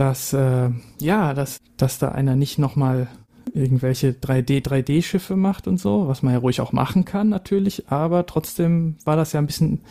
[0.00, 3.08] dass äh, ja, dass, dass da einer nicht nochmal
[3.52, 8.24] irgendwelche 3D, 3D-Schiffe macht und so, was man ja ruhig auch machen kann natürlich, aber
[8.24, 9.82] trotzdem war das ja ein bisschen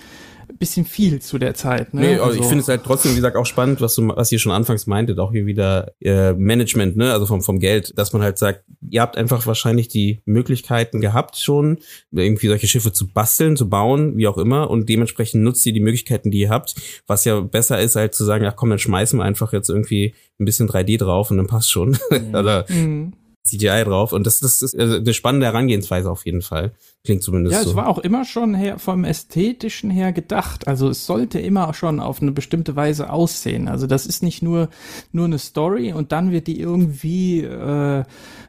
[0.58, 1.93] bisschen viel zu der Zeit.
[1.93, 2.02] Ne?
[2.02, 4.39] Nee, also, ich finde es halt trotzdem, wie gesagt, auch spannend, was du, was ihr
[4.39, 8.24] schon anfangs meintet, auch hier wieder äh, Management, ne, also vom, vom Geld, dass man
[8.24, 11.80] halt sagt, ihr habt einfach wahrscheinlich die Möglichkeiten gehabt schon,
[12.12, 15.80] irgendwie solche Schiffe zu basteln, zu bauen, wie auch immer, und dementsprechend nutzt ihr die
[15.80, 16.75] Möglichkeiten, die ihr habt,
[17.08, 20.13] was ja besser ist, als zu sagen, ach komm, dann schmeißen wir einfach jetzt irgendwie
[20.39, 21.97] ein bisschen 3D drauf und dann passt schon.
[22.10, 22.36] Mhm.
[22.36, 23.13] Oder mhm.
[23.45, 24.13] CGI drauf.
[24.13, 26.73] Und das, das ist also eine spannende Herangehensweise auf jeden Fall.
[27.06, 27.64] Klingt zumindest so.
[27.64, 30.68] Ja, es war auch immer schon her, vom Ästhetischen her gedacht.
[30.68, 33.70] Also es sollte immer schon auf eine bestimmte Weise aussehen.
[33.70, 34.68] Also das ist nicht nur,
[35.14, 38.04] nur eine Story und dann wird die irgendwie, äh,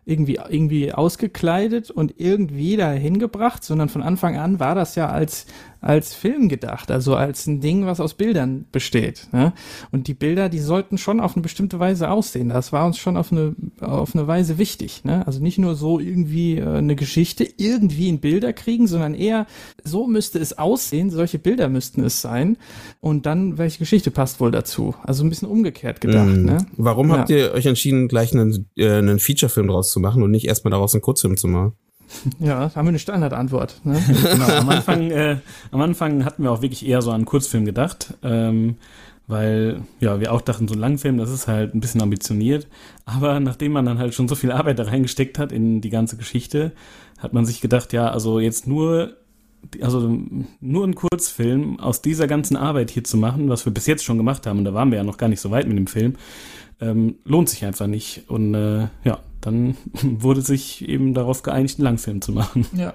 [0.04, 5.46] irgendwie, irgendwie ausgekleidet und irgendwie dahin gebracht, sondern von Anfang an war das ja als,
[5.80, 9.28] als Film gedacht, also als ein Ding, was aus Bildern besteht.
[9.32, 9.52] Ne?
[9.92, 12.48] Und die Bilder, die sollten schon auf eine bestimmte Weise aussehen.
[12.48, 15.04] Das war uns schon auf eine, auf eine Weise wichtig.
[15.04, 15.26] Ne?
[15.26, 19.46] Also nicht nur so irgendwie äh, eine Geschichte irgendwie in Bilder kriegen, sondern eher
[19.84, 22.56] so müsste es aussehen, solche Bilder müssten es sein.
[23.00, 24.94] Und dann, welche Geschichte passt wohl dazu?
[25.02, 26.36] Also ein bisschen umgekehrt gedacht.
[26.36, 26.44] Mm.
[26.44, 26.66] Ne?
[26.76, 27.18] Warum ja.
[27.18, 30.70] habt ihr euch entschieden, gleich einen, äh, einen Feature-Film draus zu machen und nicht erstmal
[30.70, 31.72] daraus einen Kurzfilm zu machen?
[32.40, 33.82] Ja, haben wir eine Standardantwort.
[33.84, 34.02] Ne?
[34.32, 35.36] genau, am, Anfang, äh,
[35.70, 38.76] am Anfang hatten wir auch wirklich eher so an einen Kurzfilm gedacht, ähm,
[39.28, 42.66] weil ja, wir auch dachten, so ein Langfilm, das ist halt ein bisschen ambitioniert.
[43.04, 46.16] Aber nachdem man dann halt schon so viel Arbeit da reingesteckt hat in die ganze
[46.16, 46.72] Geschichte,
[47.20, 49.16] hat man sich gedacht, ja, also jetzt nur
[49.82, 50.18] also
[50.60, 54.16] nur einen Kurzfilm aus dieser ganzen Arbeit hier zu machen, was wir bis jetzt schon
[54.16, 56.16] gemacht haben, und da waren wir ja noch gar nicht so weit mit dem Film,
[56.80, 58.24] ähm, lohnt sich einfach nicht.
[58.28, 62.66] Und äh, ja, dann wurde sich eben darauf geeinigt, einen Langfilm zu machen.
[62.74, 62.94] Ja.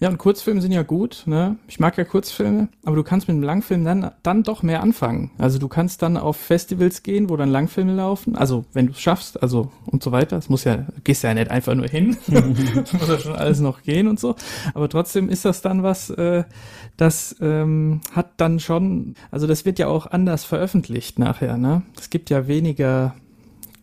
[0.00, 1.58] Ja, und Kurzfilme sind ja gut, ne?
[1.68, 5.30] Ich mag ja Kurzfilme, aber du kannst mit einem Langfilm dann, dann doch mehr anfangen.
[5.36, 9.00] Also du kannst dann auf Festivals gehen, wo dann Langfilme laufen, also wenn du es
[9.00, 10.38] schaffst, also und so weiter.
[10.38, 14.08] Es muss ja, gehst ja nicht einfach nur hin, muss ja schon alles noch gehen
[14.08, 14.36] und so.
[14.72, 16.44] Aber trotzdem ist das dann was, äh,
[16.96, 21.82] das ähm, hat dann schon, also das wird ja auch anders veröffentlicht nachher, ne?
[21.98, 23.14] Es gibt ja weniger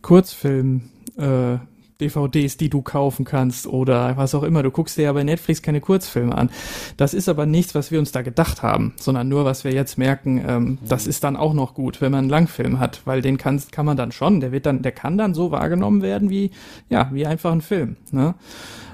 [0.02, 1.58] Kurzfilm, äh,
[2.00, 4.62] DVDs, die du kaufen kannst oder was auch immer.
[4.62, 6.50] Du guckst dir ja bei Netflix keine Kurzfilme an.
[6.96, 9.98] Das ist aber nichts, was wir uns da gedacht haben, sondern nur, was wir jetzt
[9.98, 13.36] merken, ähm, das ist dann auch noch gut, wenn man einen Langfilm hat, weil den
[13.36, 16.52] kann, kann man dann schon, der wird dann, der kann dann so wahrgenommen werden wie,
[16.88, 18.34] ja, wie einfach ein Film, ne?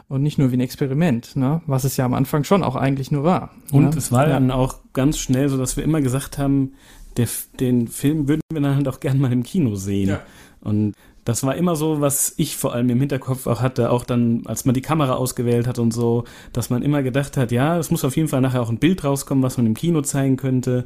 [0.06, 1.62] Und nicht nur wie ein Experiment, ne?
[1.66, 3.50] Was es ja am Anfang schon auch eigentlich nur war.
[3.70, 3.96] Und ne?
[3.96, 4.34] es war ja.
[4.34, 6.72] dann auch ganz schnell so, dass wir immer gesagt haben,
[7.16, 7.28] der,
[7.60, 10.10] den Film würden wir dann halt auch gern mal im Kino sehen.
[10.10, 10.20] Ja.
[10.60, 14.42] Und das war immer so, was ich vor allem im Hinterkopf auch hatte, auch dann,
[14.46, 17.90] als man die Kamera ausgewählt hat und so, dass man immer gedacht hat, ja, es
[17.90, 20.84] muss auf jeden Fall nachher auch ein Bild rauskommen, was man im Kino zeigen könnte.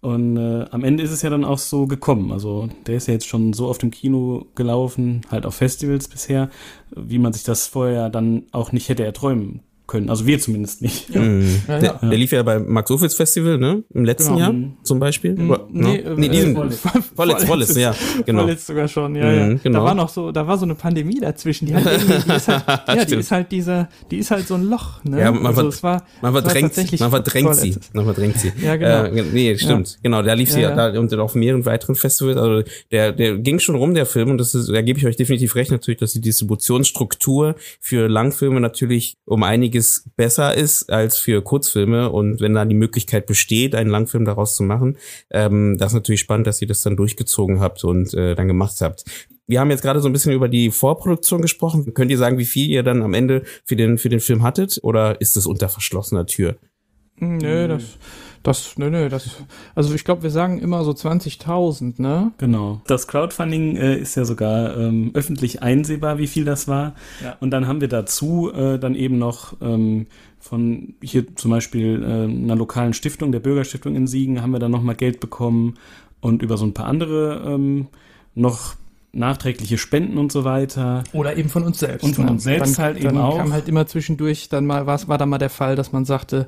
[0.00, 2.32] Und äh, am Ende ist es ja dann auch so gekommen.
[2.32, 6.50] Also der ist ja jetzt schon so oft im Kino gelaufen, halt auf Festivals bisher,
[6.94, 10.10] wie man sich das vorher dann auch nicht hätte erträumen können.
[10.10, 11.14] Also wir zumindest nicht.
[11.14, 11.44] Mhm.
[11.68, 12.08] Ja, der, ja.
[12.08, 13.84] der lief ja beim Max Ophüls Festival, ne?
[13.94, 14.38] Im letzten Genau.
[14.38, 15.40] Jahr zum Beispiel.
[15.40, 15.98] Oder- nee, ne?
[16.02, 16.80] äh, nee, diesen, äh, vorletzt,
[17.16, 17.94] vorletzt- vorletzt, ja,
[18.26, 18.40] genau.
[18.42, 19.58] Vorletzt sogar schon, ja, Mhm, ja.
[19.62, 19.78] genau.
[19.80, 21.66] Da war noch so, da war so eine Pandemie dazwischen.
[21.66, 24.54] Die, hat irgendwie, die ist halt, ja, die ist halt dieser, die ist halt so
[24.54, 25.20] ein Loch, ne?
[25.20, 25.82] Ja, man also war, Man es
[26.22, 27.76] war verdrängt, tatsächlich man verdrängt sie.
[27.92, 28.52] Man verdrängt sie.
[28.62, 29.04] Ja, genau.
[29.04, 29.98] Äh, nee, stimmt.
[30.02, 30.90] Genau, da lief sie Ja, ja, ja.
[30.92, 32.36] da und auf mehreren weiteren Festivals.
[32.36, 35.16] Also der, der ging schon rum, der Film, und das ist, da gebe ich euch
[35.16, 39.42] definitiv recht, natürlich, dass die Distributionsstruktur für Langfilme natürlich um
[39.76, 42.10] einiges besser ist als für Kurzfilme.
[42.10, 44.96] Und wenn da die Möglichkeit besteht, einen Langfilm daraus zu machen,
[45.30, 48.80] ähm, das ist natürlich spannend, dass ihr das dann durchgezogen habt und äh, dann gemacht
[48.80, 49.04] habt.
[49.46, 51.94] Wir haben jetzt gerade so ein bisschen über die Vorproduktion gesprochen.
[51.94, 54.80] Könnt ihr sagen, wie viel ihr dann am Ende für den, für den Film hattet?
[54.82, 56.56] Oder ist das unter verschlossener Tür?
[57.18, 57.84] Nö, das,
[58.46, 59.42] das, nö, nö, das,
[59.74, 62.30] also ich glaube, wir sagen immer so 20.000, ne?
[62.38, 62.80] Genau.
[62.86, 66.94] Das Crowdfunding äh, ist ja sogar ähm, öffentlich einsehbar, wie viel das war.
[67.24, 67.36] Ja.
[67.40, 70.06] Und dann haben wir dazu äh, dann eben noch ähm,
[70.38, 74.70] von hier zum Beispiel äh, einer lokalen Stiftung, der Bürgerstiftung in Siegen, haben wir dann
[74.70, 75.74] nochmal Geld bekommen
[76.20, 77.88] und über so ein paar andere ähm,
[78.36, 78.76] noch
[79.12, 81.02] nachträgliche Spenden und so weiter.
[81.12, 82.04] Oder eben von uns selbst.
[82.04, 82.32] Und von ne?
[82.32, 83.38] uns selbst dann, halt dann eben auch.
[83.38, 86.46] kam halt immer zwischendurch, dann mal, was war dann mal der Fall, dass man sagte,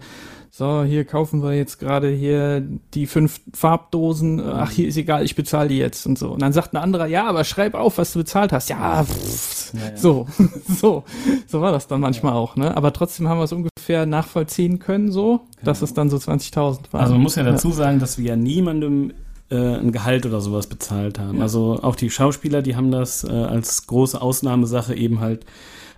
[0.51, 2.63] so, hier kaufen wir jetzt gerade hier
[2.95, 6.31] die fünf Farbdosen, ach, hier ist egal, ich bezahle die jetzt und so.
[6.31, 8.69] Und dann sagt ein anderer, ja, aber schreib auf, was du bezahlt hast.
[8.71, 10.27] Ja, pff, so,
[10.69, 11.05] so,
[11.47, 12.77] so war das dann manchmal auch, ne?
[12.77, 17.01] Aber trotzdem haben wir es ungefähr nachvollziehen können, so, dass es dann so 20.000 war.
[17.03, 19.13] Also man muss ja dazu sagen, dass wir ja niemandem
[19.51, 21.41] äh, ein Gehalt oder sowas bezahlt haben.
[21.43, 25.45] Also auch die Schauspieler, die haben das äh, als große Ausnahmesache eben halt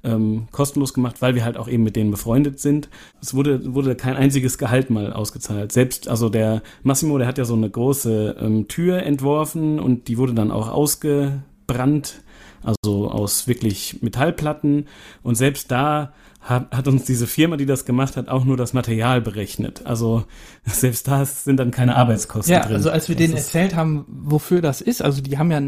[0.02, 2.88] ähm, kostenlos gemacht, weil wir halt auch eben mit denen befreundet sind.
[3.20, 5.72] Es wurde, wurde kein einziges Gehalt mal ausgezahlt.
[5.72, 10.18] Selbst, also der Massimo, der hat ja so eine große ähm, Tür entworfen und die
[10.18, 12.22] wurde dann auch ausgebrannt,
[12.62, 14.86] also aus wirklich Metallplatten.
[15.22, 18.72] Und selbst da hat, hat uns diese Firma, die das gemacht hat, auch nur das
[18.72, 19.84] Material berechnet.
[19.84, 20.24] Also
[20.72, 22.74] selbst da sind dann keine Arbeitskosten Ja, drin.
[22.76, 25.60] also als wir Das denen erzählt haben, wofür das ist, also die haben ja,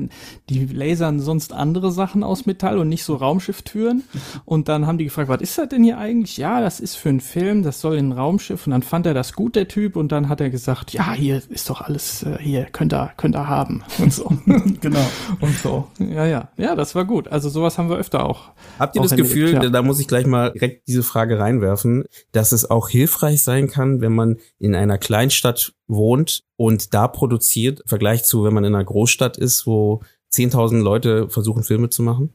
[0.48, 4.04] die lasern sonst andere Sachen aus Metall und nicht so Raumschifftüren.
[4.44, 6.36] Und dann haben die gefragt, was ist das denn hier eigentlich?
[6.36, 8.66] Ja, das ist für einen Film, das soll in ein Raumschiff.
[8.66, 11.42] Und dann fand er das gut, der Typ, und dann hat er gesagt, ja, hier
[11.48, 13.82] ist doch alles, äh, hier, könnt ihr, könnt ihr haben.
[13.98, 14.30] Und so.
[14.80, 15.06] genau.
[15.40, 15.88] und so.
[15.98, 16.48] Ja, ja.
[16.56, 17.28] Ja, das war gut.
[17.28, 18.50] Also sowas haben wir öfter auch.
[18.78, 19.70] Habt ihr Auch das Gefühl, ja.
[19.70, 24.00] da muss ich gleich mal direkt diese Frage reinwerfen, dass es auch hilfreich sein kann,
[24.00, 28.74] wenn man in einer Kleinstadt wohnt und da produziert, im Vergleich zu, wenn man in
[28.74, 30.00] einer Großstadt ist, wo
[30.32, 32.32] 10.000 Leute versuchen, Filme zu machen?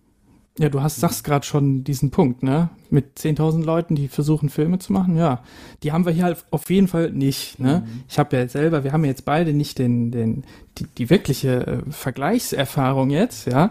[0.59, 2.69] Ja, du hast, sagst gerade schon diesen Punkt, ne?
[2.89, 5.43] Mit 10.000 Leuten, die versuchen, Filme zu machen, ja.
[5.83, 7.87] Die haben wir hier halt auf jeden Fall nicht, ne?
[8.09, 10.45] Ich habe ja selber, wir haben ja jetzt beide nicht den, den,
[10.79, 13.69] die, die wirkliche äh, Vergleichserfahrung jetzt, ja.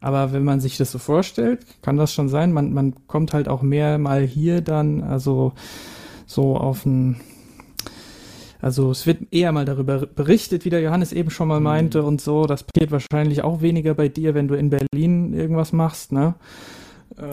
[0.00, 2.52] Aber wenn man sich das so vorstellt, kann das schon sein.
[2.52, 5.52] Man, man kommt halt auch mehr mal hier dann, also
[6.26, 7.20] so auf ein,
[8.62, 12.20] also es wird eher mal darüber berichtet, wie der Johannes eben schon mal meinte und
[12.20, 12.46] so.
[12.46, 16.36] Das passiert wahrscheinlich auch weniger bei dir, wenn du in Berlin irgendwas machst, ne?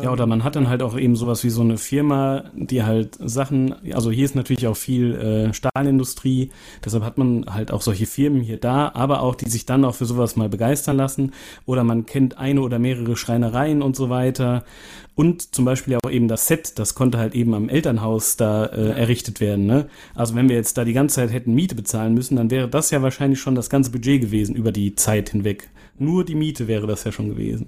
[0.04, 3.18] Ja, oder man hat dann halt auch eben sowas wie so eine Firma, die halt
[3.20, 6.50] Sachen, also hier ist natürlich auch viel äh, Stahlindustrie,
[6.84, 9.96] deshalb hat man halt auch solche Firmen hier da, aber auch, die sich dann auch
[9.96, 11.32] für sowas mal begeistern lassen.
[11.66, 14.64] Oder man kennt eine oder mehrere Schreinereien und so weiter.
[15.20, 18.92] Und zum Beispiel auch eben das Set, das konnte halt eben am Elternhaus da äh,
[18.92, 19.66] errichtet werden.
[19.66, 19.90] Ne?
[20.16, 22.90] Also wenn wir jetzt da die ganze Zeit hätten Miete bezahlen müssen, dann wäre das
[22.90, 25.68] ja wahrscheinlich schon das ganze Budget gewesen über die Zeit hinweg.
[25.98, 27.68] Nur die Miete wäre das ja schon gewesen.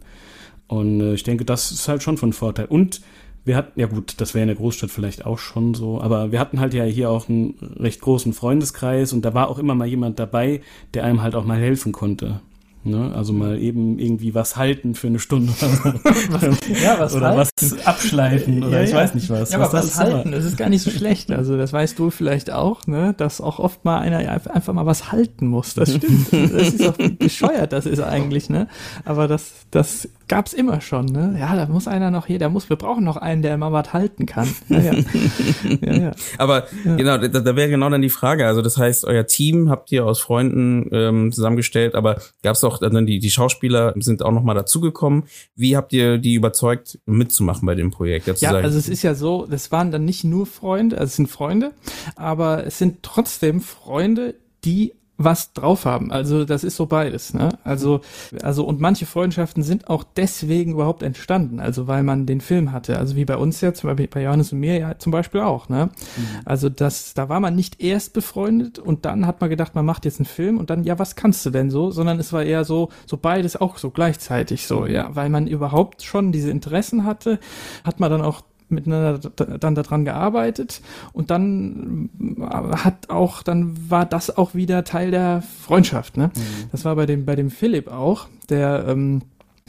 [0.68, 2.68] Und äh, ich denke, das ist halt schon von Vorteil.
[2.68, 3.02] Und
[3.44, 6.40] wir hatten, ja gut, das wäre in der Großstadt vielleicht auch schon so, aber wir
[6.40, 9.88] hatten halt ja hier auch einen recht großen Freundeskreis und da war auch immer mal
[9.88, 10.62] jemand dabei,
[10.94, 12.40] der einem halt auch mal helfen konnte.
[12.84, 13.12] Ne?
[13.16, 15.84] Also mal eben irgendwie was halten für eine Stunde oder so.
[16.32, 17.52] was, ja, was oder halten.
[17.60, 19.52] was abschleifen oder ja, ich weiß nicht was.
[19.52, 21.32] Ja, was aber was halten, das ist gar nicht so schlecht.
[21.32, 23.14] Also das weißt du vielleicht auch, ne?
[23.16, 24.18] dass auch oft mal einer
[24.52, 25.76] einfach mal was halten muss.
[25.76, 26.34] Das stimmt.
[26.34, 28.68] Das ist auch bescheuert, das ist eigentlich, ne?
[29.06, 31.36] Aber das, das gab's immer schon, ne?
[31.38, 33.92] Ja, da muss einer noch hier, der muss, wir brauchen noch einen, der mal was
[33.92, 34.48] halten kann.
[34.70, 34.94] Ja, ja.
[35.82, 36.12] ja, ja.
[36.38, 38.48] Aber genau, da, da wäre genau dann die Frage.
[38.48, 43.06] Also das heißt, euer Team habt ihr aus Freunden ähm, zusammengestellt, aber gab's auch dann
[43.06, 45.24] die, die Schauspieler sind auch noch mal dazugekommen.
[45.56, 48.28] Wie habt ihr die überzeugt, mitzumachen bei dem Projekt?
[48.28, 51.16] Ja, sagen, also es ist ja so, das waren dann nicht nur Freunde, also es
[51.16, 51.74] sind Freunde,
[52.16, 56.12] aber es sind trotzdem Freunde, die was drauf haben.
[56.12, 57.34] Also das ist so beides.
[57.34, 57.50] Ne?
[57.64, 58.02] Also
[58.42, 61.60] also und manche Freundschaften sind auch deswegen überhaupt entstanden.
[61.60, 62.98] Also weil man den Film hatte.
[62.98, 65.70] Also wie bei uns ja, zum Beispiel bei Johannes und mir ja zum Beispiel auch.
[65.70, 65.86] Ne?
[65.86, 66.24] Mhm.
[66.46, 70.06] Also das, da war man nicht erst befreundet und dann hat man gedacht, man macht
[70.06, 71.92] jetzt einen Film und dann ja, was kannst du denn so?
[71.92, 74.86] Sondern es war eher so so beides auch so gleichzeitig so.
[74.86, 77.40] Ja, weil man überhaupt schon diese Interessen hatte,
[77.84, 80.82] hat man dann auch miteinander dann daran gearbeitet
[81.14, 86.18] und dann äh, hat auch, dann war das auch wieder Teil der Freundschaft.
[86.18, 86.28] Ne?
[86.28, 86.70] Mhm.
[86.72, 89.22] Das war bei dem, bei dem Philipp auch, der, ähm,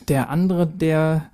[0.08, 1.30] der andere, der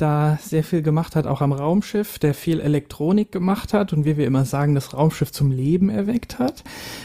[0.00, 4.16] da sehr viel gemacht hat, auch am Raumschiff, der viel Elektronik gemacht hat und wie
[4.16, 6.64] wir immer sagen, das Raumschiff zum Leben erweckt hat.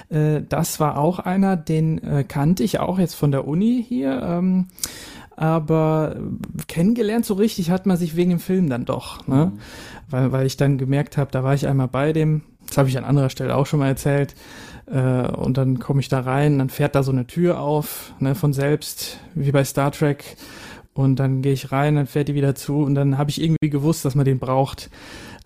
[0.10, 4.22] Äh, das war auch einer, den äh, kannte ich auch jetzt von der Uni hier.
[4.22, 4.68] Ähm,
[5.36, 6.16] aber
[6.68, 9.52] kennengelernt so richtig hat man sich wegen dem Film dann doch, ne?
[9.54, 9.60] Mhm.
[10.10, 12.98] Weil, weil ich dann gemerkt habe, da war ich einmal bei dem, das habe ich
[12.98, 14.36] an anderer Stelle auch schon mal erzählt,
[14.88, 18.36] äh, und dann komme ich da rein, dann fährt da so eine Tür auf, ne,
[18.36, 20.38] von selbst, wie bei Star Trek,
[20.94, 23.70] und dann gehe ich rein, dann fährt die wieder zu und dann habe ich irgendwie
[23.70, 24.90] gewusst, dass man den braucht.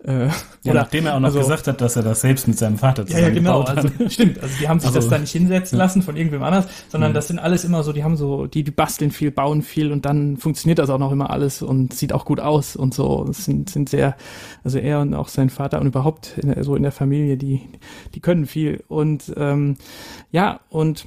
[0.02, 0.32] Äh, ja,
[0.64, 3.06] oder, nachdem er auch noch also, gesagt hat, dass er das selbst mit seinem Vater
[3.06, 4.42] zusammen ja, ja, genau, also, stimmt.
[4.42, 7.28] Also die haben sich also, das da nicht hinsetzen lassen von irgendwem anders, sondern das
[7.28, 10.38] sind alles immer so, die haben so, die, die basteln viel, bauen viel und dann
[10.38, 13.24] funktioniert das auch noch immer alles und sieht auch gut aus und so.
[13.24, 14.16] Das sind, sind sehr,
[14.64, 17.60] also er und auch sein Vater und überhaupt in so in der Familie, die,
[18.14, 18.82] die können viel.
[18.88, 19.76] Und ähm,
[20.30, 21.06] ja, und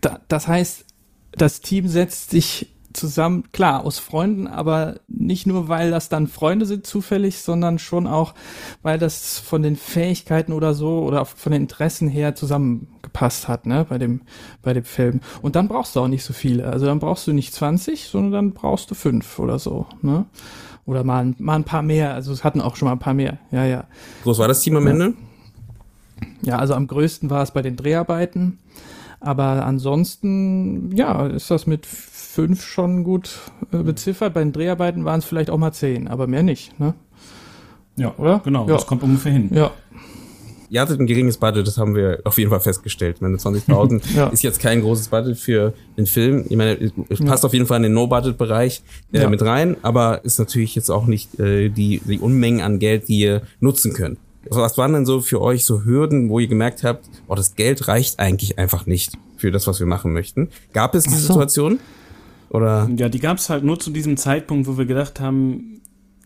[0.00, 0.84] da, das heißt,
[1.32, 6.66] das Team setzt sich zusammen, klar, aus Freunden, aber nicht nur, weil das dann Freunde
[6.66, 8.34] sind zufällig, sondern schon auch,
[8.82, 13.86] weil das von den Fähigkeiten oder so oder von den Interessen her zusammengepasst hat, ne,
[13.88, 14.22] bei dem,
[14.62, 15.20] bei dem Film.
[15.42, 16.66] Und dann brauchst du auch nicht so viele.
[16.66, 20.26] Also dann brauchst du nicht 20, sondern dann brauchst du fünf oder so, ne.
[20.86, 22.14] Oder mal, ein, mal ein paar mehr.
[22.14, 23.36] Also es hatten auch schon mal ein paar mehr.
[23.50, 23.84] Ja, ja.
[24.22, 25.12] Groß war das Team am Ende?
[26.40, 28.58] Ja, also am größten war es bei den Dreharbeiten.
[29.20, 31.86] Aber ansonsten, ja, ist das mit
[32.38, 33.30] fünf schon gut
[33.72, 34.32] äh, beziffert.
[34.32, 36.94] Bei den Dreharbeiten waren es vielleicht auch mal zehn, aber mehr nicht, ne?
[37.96, 38.40] Ja, oder?
[38.44, 38.74] Genau, ja.
[38.74, 39.50] das kommt ungefähr hin.
[39.52, 39.72] Ja.
[40.70, 43.20] Ihr hattet ein geringes Budget, das haben wir auf jeden Fall festgestellt.
[43.20, 44.28] Meine 20.000 ja.
[44.28, 46.44] ist jetzt kein großes Budget für den Film.
[46.48, 47.48] Ich meine, es passt ja.
[47.48, 49.28] auf jeden Fall in den No-Budget-Bereich äh, ja.
[49.28, 53.18] mit rein, aber ist natürlich jetzt auch nicht äh, die, die Unmengen an Geld, die
[53.18, 54.20] ihr nutzen könnt.
[54.48, 57.88] Was waren denn so für euch so Hürden, wo ihr gemerkt habt, oh, das Geld
[57.88, 60.50] reicht eigentlich einfach nicht für das, was wir machen möchten?
[60.72, 61.32] Gab es diese so.
[61.32, 61.80] Situation?
[62.50, 62.88] Oder?
[62.96, 65.82] Ja, die gab es halt nur zu diesem Zeitpunkt, wo wir gedacht haben,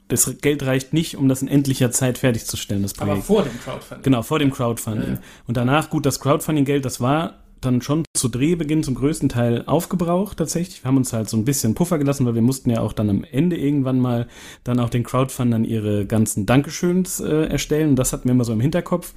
[0.09, 3.13] das Geld reicht nicht, um das in endlicher Zeit fertigzustellen, das Projekt.
[3.13, 4.03] Aber vor dem Crowdfunding.
[4.03, 5.09] Genau, vor dem Crowdfunding.
[5.09, 5.21] Ja, ja.
[5.47, 10.37] Und danach, gut, das Crowdfunding-Geld, das war dann schon zu Drehbeginn zum größten Teil aufgebraucht
[10.37, 10.83] tatsächlich.
[10.83, 13.09] Wir haben uns halt so ein bisschen Puffer gelassen, weil wir mussten ja auch dann
[13.09, 14.27] am Ende irgendwann mal
[14.65, 17.91] dann auch den Crowdfundern ihre ganzen Dankeschöns äh, erstellen.
[17.91, 19.15] Und das hatten wir immer so im Hinterkopf.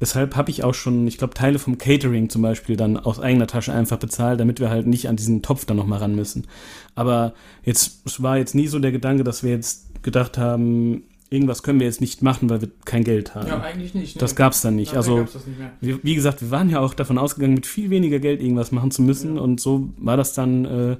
[0.00, 3.46] Deshalb habe ich auch schon, ich glaube, Teile vom Catering zum Beispiel dann aus eigener
[3.46, 6.46] Tasche einfach bezahlt, damit wir halt nicht an diesen Topf dann nochmal ran müssen.
[6.94, 7.34] Aber
[7.64, 11.80] jetzt, es war jetzt nie so der Gedanke, dass wir jetzt gedacht haben, irgendwas können
[11.80, 13.48] wir jetzt nicht machen, weil wir kein Geld haben.
[13.48, 14.16] Ja, eigentlich nicht.
[14.16, 14.20] Ne?
[14.20, 14.94] Das gab's dann nicht.
[14.94, 15.36] also, nicht
[15.80, 18.90] wie, wie, gesagt, wir waren ja auch davon ausgegangen, mit viel weniger Geld irgendwas machen
[18.90, 19.42] zu müssen ja.
[19.42, 20.96] und so war das dann äh,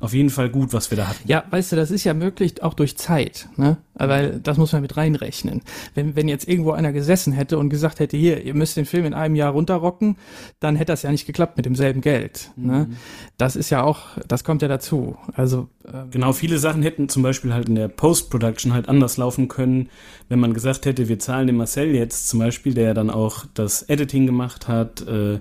[0.00, 1.26] auf jeden Fall gut, was wir da hatten.
[1.26, 3.78] Ja, weißt du, das ist ja möglich auch durch Zeit, ne?
[3.94, 5.62] Weil das muss man mit reinrechnen.
[5.94, 9.06] Wenn, wenn jetzt irgendwo einer gesessen hätte und gesagt hätte, hier, ihr müsst den Film
[9.06, 10.16] in einem Jahr runterrocken,
[10.60, 12.50] dann hätte das ja nicht geklappt mit demselben Geld.
[12.56, 12.88] Ne?
[12.90, 12.96] Mhm.
[13.38, 15.16] Das ist ja auch, das kommt ja dazu.
[15.32, 19.48] Also ähm, genau, viele Sachen hätten zum Beispiel halt in der Post-Production halt anders laufen
[19.48, 19.88] können,
[20.28, 23.82] wenn man gesagt hätte, wir zahlen dem Marcel jetzt zum Beispiel, der dann auch das
[23.82, 25.38] Editing gemacht hat, äh,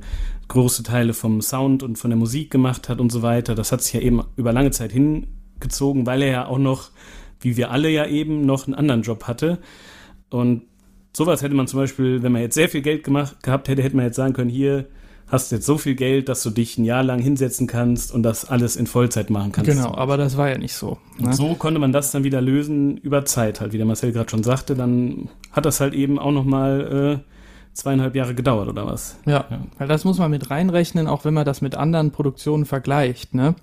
[0.48, 3.56] große Teile vom Sound und von der Musik gemacht hat und so weiter.
[3.56, 6.90] Das hat sich ja eben über lange Zeit hingezogen, weil er ja auch noch,
[7.40, 9.60] wie wir alle ja eben, noch einen anderen Job hatte.
[10.30, 10.64] Und
[11.16, 13.96] sowas hätte man zum Beispiel, wenn man jetzt sehr viel Geld gemacht gehabt hätte, hätte
[13.96, 14.88] man jetzt sagen können, hier,
[15.28, 18.46] hast jetzt so viel Geld, dass du dich ein Jahr lang hinsetzen kannst und das
[18.46, 19.72] alles in Vollzeit machen kannst.
[19.72, 21.00] Genau, aber das war ja nicht so.
[21.18, 21.34] Ne?
[21.34, 24.44] so konnte man das dann wieder lösen über Zeit halt, wie der Marcel gerade schon
[24.44, 24.76] sagte.
[24.76, 27.35] Dann hat das halt eben auch nochmal äh,
[27.76, 29.18] zweieinhalb Jahre gedauert oder was?
[29.26, 32.66] Ja, ja, weil das muss man mit reinrechnen, auch wenn man das mit anderen Produktionen
[32.66, 33.36] vergleicht.
[33.36, 33.56] Ne?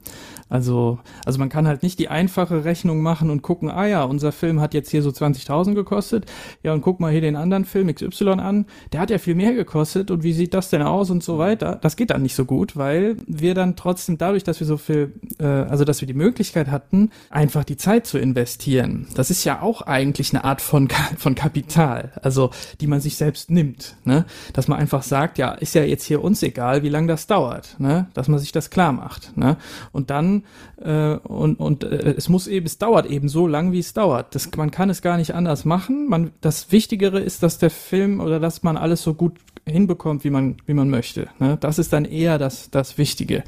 [0.53, 4.33] Also, also man kann halt nicht die einfache Rechnung machen und gucken, ah ja, unser
[4.33, 6.27] Film hat jetzt hier so 20.000 gekostet.
[6.63, 8.67] Ja, und guck mal hier den anderen Film XY an.
[8.93, 11.79] Der hat ja viel mehr gekostet und wie sieht das denn aus und so weiter.
[11.81, 15.15] Das geht dann nicht so gut, weil wir dann trotzdem dadurch, dass wir so viel,
[15.39, 19.07] äh, also dass wir die Möglichkeit hatten, einfach die Zeit zu investieren.
[19.15, 22.51] Das ist ja auch eigentlich eine Art von, von Kapital, also
[22.83, 23.97] die man sich selbst nimmt.
[24.05, 24.25] Ne?
[24.53, 27.77] Dass man einfach sagt, ja, ist ja jetzt hier uns egal, wie lange das dauert.
[27.79, 28.09] Ne?
[28.15, 29.37] Dass man sich das klar macht.
[29.37, 29.57] Ne?
[29.93, 30.43] Und dann
[30.85, 34.35] äh, und, und äh, es muss eben, es dauert eben so lang, wie es dauert.
[34.35, 36.09] Das, man kann es gar nicht anders machen.
[36.09, 40.31] Man, das Wichtigere ist, dass der Film oder dass man alles so gut hinbekommt, wie
[40.31, 41.29] man, wie man möchte.
[41.39, 41.57] Ne?
[41.61, 43.45] Das ist dann eher das, das Wichtige.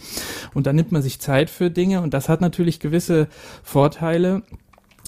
[0.54, 3.28] Und dann nimmt man sich Zeit für Dinge und das hat natürlich gewisse
[3.62, 4.42] Vorteile,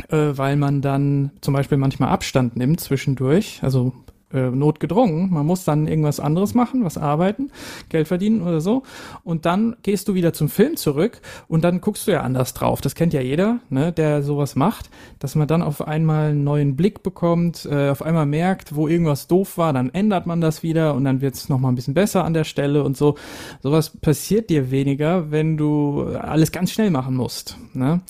[0.09, 3.61] äh, weil man dann zum Beispiel manchmal Abstand nimmt zwischendurch.
[3.63, 3.93] Also
[4.33, 5.33] äh, notgedrungen.
[5.33, 7.51] Man muss dann irgendwas anderes machen, was arbeiten,
[7.89, 8.83] Geld verdienen oder so.
[9.23, 12.81] Und dann gehst du wieder zum Film zurück und dann guckst du ja anders drauf.
[12.81, 16.77] Das kennt ja jeder, ne, der sowas macht, dass man dann auf einmal einen neuen
[16.77, 20.95] Blick bekommt, äh, auf einmal merkt, wo irgendwas doof war, dann ändert man das wieder
[20.95, 23.15] und dann wird es nochmal ein bisschen besser an der Stelle und so.
[23.63, 27.59] Sowas passiert dir weniger, wenn du alles ganz schnell machen musst.
[27.75, 28.01] Ne?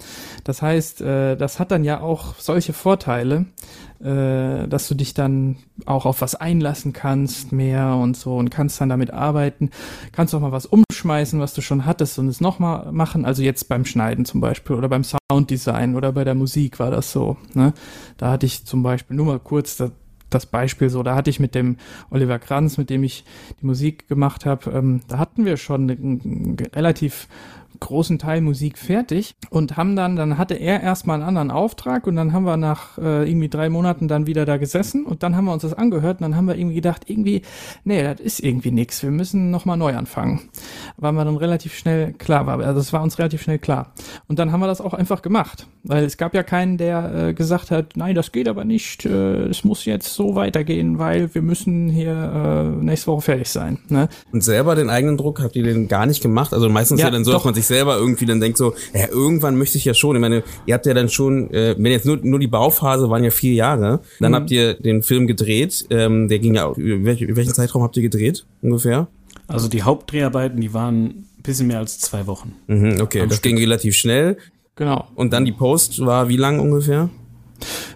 [0.45, 3.47] Das heißt, äh, das hat dann ja auch solche Vorteile
[4.03, 8.81] äh, dass du dich dann auch auf was einlassen kannst mehr und so und kannst
[8.81, 9.71] dann damit arbeiten.
[10.13, 13.25] Kannst auch mal was umschmeißen, was du schon hattest und es nochmal machen.
[13.25, 17.13] Also jetzt beim Schneiden zum Beispiel oder beim Sounddesign oder bei der Musik war das
[17.13, 17.37] so.
[17.55, 17.73] Ne?
[18.19, 19.93] Da hatte ich zum Beispiel nur mal kurz das,
[20.31, 21.77] das Beispiel so, da hatte ich mit dem
[22.11, 23.25] Oliver Kranz, mit dem ich
[23.61, 27.29] die Musik gemacht habe, ähm, da hatten wir schon einen relativ
[27.81, 32.17] großen Teil Musik fertig und haben dann, dann hatte er erstmal einen anderen Auftrag und
[32.17, 35.45] dann haben wir nach äh, irgendwie drei Monaten dann wieder da gesessen und dann haben
[35.47, 37.43] wir uns das angehört und dann haben wir irgendwie gedacht, irgendwie,
[37.85, 40.49] nee, das ist irgendwie nichts, wir müssen nochmal neu anfangen.
[40.97, 43.93] Weil man dann relativ schnell klar war, also es war uns relativ schnell klar.
[44.29, 47.35] Und dann haben wir das auch einfach gemacht, weil es gab ja keinen, der äh,
[47.35, 51.43] gesagt hat, nein, das geht aber nicht, äh, es muss jetzt so weitergehen, weil wir
[51.43, 53.79] müssen hier äh, nächste Woche fertig sein.
[53.89, 54.09] Ne?
[54.33, 56.53] Und selber den eigenen Druck habt ihr den gar nicht gemacht?
[56.53, 57.39] Also meistens ja, ja dann so, doch.
[57.39, 60.17] dass man sich sich selber irgendwie dann denkt so, ja, irgendwann möchte ich ja schon.
[60.17, 63.25] Ich meine, ihr habt ja dann schon, äh, wenn jetzt nur, nur die Bauphase waren
[63.25, 64.37] ja vier Jahre, dann mhm.
[64.37, 65.87] habt ihr den Film gedreht.
[65.91, 69.09] Ähm, der ging ja auch, welchen Zeitraum habt ihr gedreht ungefähr?
[69.49, 72.55] Also die Hauptdreharbeiten, die waren ein bisschen mehr als zwei Wochen.
[72.67, 73.43] Mhm, okay, das Stück.
[73.43, 74.37] ging relativ schnell.
[74.75, 75.07] Genau.
[75.15, 77.09] Und dann die Post war wie lang ungefähr?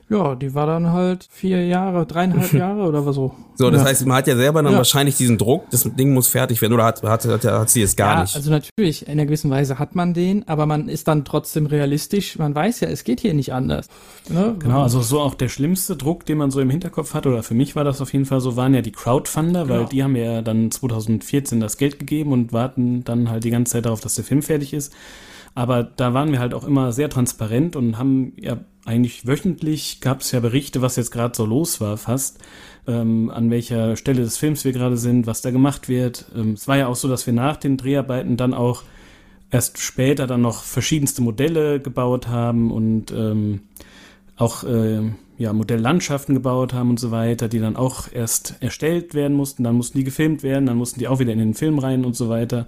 [0.09, 3.35] Ja, die war dann halt vier Jahre, dreieinhalb Jahre oder was so.
[3.55, 3.89] So, das ja.
[3.89, 4.79] heißt, man hat ja selber dann ja.
[4.79, 7.95] wahrscheinlich diesen Druck, das Ding muss fertig werden oder hat, hat, hat, hat sie es
[7.95, 8.35] gar ja, nicht?
[8.35, 12.39] Also natürlich, in einer gewissen Weise hat man den, aber man ist dann trotzdem realistisch.
[12.39, 13.89] Man weiß ja, es geht hier nicht anders.
[14.29, 14.57] Ne?
[14.59, 17.55] Genau, also so auch der schlimmste Druck, den man so im Hinterkopf hat, oder für
[17.55, 19.89] mich war das auf jeden Fall so, waren ja die Crowdfunder, weil genau.
[19.91, 23.87] die haben ja dann 2014 das Geld gegeben und warten dann halt die ganze Zeit
[23.87, 24.93] darauf, dass der Film fertig ist.
[25.55, 28.59] Aber da waren wir halt auch immer sehr transparent und haben ja
[28.91, 32.39] eigentlich wöchentlich gab es ja Berichte, was jetzt gerade so los war, fast,
[32.89, 36.27] ähm, an welcher Stelle des Films wir gerade sind, was da gemacht wird.
[36.35, 38.83] Ähm, es war ja auch so, dass wir nach den Dreharbeiten dann auch
[39.51, 43.61] erst später dann noch verschiedenste Modelle gebaut haben und ähm,
[44.37, 45.03] auch äh,
[45.41, 49.75] ja, Modelllandschaften gebaut haben und so weiter, die dann auch erst erstellt werden mussten, dann
[49.75, 52.29] mussten die gefilmt werden, dann mussten die auch wieder in den Film rein und so
[52.29, 52.67] weiter.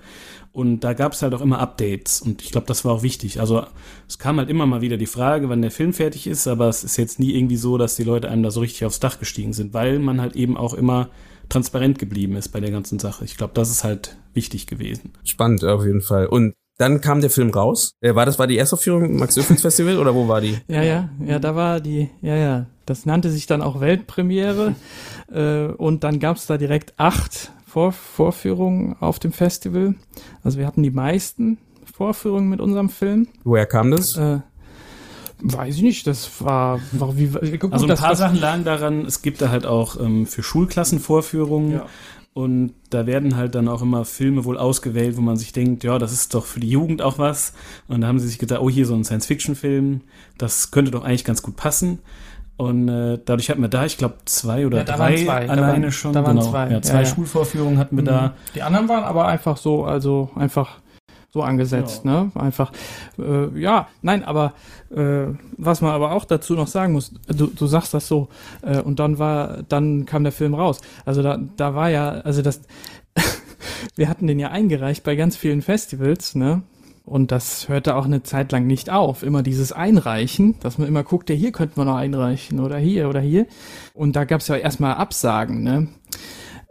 [0.52, 3.40] Und da gab es halt auch immer Updates und ich glaube, das war auch wichtig.
[3.40, 3.66] Also
[4.08, 6.82] es kam halt immer mal wieder die Frage, wann der Film fertig ist, aber es
[6.82, 9.52] ist jetzt nie irgendwie so, dass die Leute einem da so richtig aufs Dach gestiegen
[9.52, 11.10] sind, weil man halt eben auch immer
[11.50, 13.26] transparent geblieben ist bei der ganzen Sache.
[13.26, 15.12] Ich glaube, das ist halt wichtig gewesen.
[15.24, 16.26] Spannend auf jeden Fall.
[16.26, 17.94] Und dann kam der Film raus.
[18.00, 20.58] Äh, war das war die Erstaufführung im Max Öffens Festival oder wo war die?
[20.66, 22.66] Ja, ja, ja, da war die, ja, ja.
[22.84, 24.74] Das nannte sich dann auch Weltpremiere.
[25.32, 29.94] äh, und dann gab es da direkt acht vor Vorführungen auf dem Festival.
[30.42, 31.58] Also wir hatten die meisten
[31.94, 33.28] Vorführungen mit unserem Film.
[33.44, 34.16] Woher kam das?
[34.16, 34.40] Äh,
[35.44, 37.26] Weiß ich nicht, das war, war wie.
[37.58, 41.00] Gut, also ein paar Sachen lagen daran, es gibt da halt auch ähm, für Schulklassen
[41.00, 41.86] Vorführungen ja.
[42.34, 45.98] Und da werden halt dann auch immer Filme wohl ausgewählt, wo man sich denkt, ja,
[45.98, 47.52] das ist doch für die Jugend auch was.
[47.88, 50.00] Und da haben sie sich gedacht, oh, hier so ein Science-Fiction-Film,
[50.38, 51.98] das könnte doch eigentlich ganz gut passen.
[52.56, 55.48] Und äh, dadurch hatten wir da, ich glaube, zwei oder ja, drei zwei.
[55.48, 56.12] alleine waren, schon.
[56.12, 56.50] Da waren genau.
[56.50, 56.70] zwei.
[56.70, 58.06] Ja, zwei ja, Schulvorführungen hatten wir mhm.
[58.06, 58.34] da.
[58.54, 60.80] Die anderen waren aber einfach so, also einfach
[61.32, 62.24] so angesetzt, ja.
[62.24, 62.32] ne?
[62.34, 62.72] Einfach,
[63.18, 64.52] äh, ja, nein, aber
[64.90, 68.28] äh, was man aber auch dazu noch sagen muss, du, du sagst das so,
[68.60, 70.82] äh, und dann war, dann kam der Film raus.
[71.06, 72.60] Also da, da war ja, also das,
[73.96, 76.62] wir hatten den ja eingereicht bei ganz vielen Festivals, ne?
[77.04, 79.24] Und das hörte auch eine Zeit lang nicht auf.
[79.24, 83.08] Immer dieses Einreichen, dass man immer guckt, ja, hier könnte man noch einreichen oder hier
[83.08, 83.46] oder hier.
[83.92, 85.88] Und da gab es ja erstmal Absagen, ne?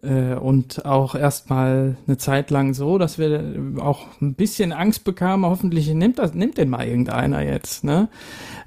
[0.03, 5.45] Äh, und auch erstmal eine Zeit lang so, dass wir auch ein bisschen Angst bekamen,
[5.45, 8.09] hoffentlich nimmt das, nimmt den mal irgendeiner jetzt, ne?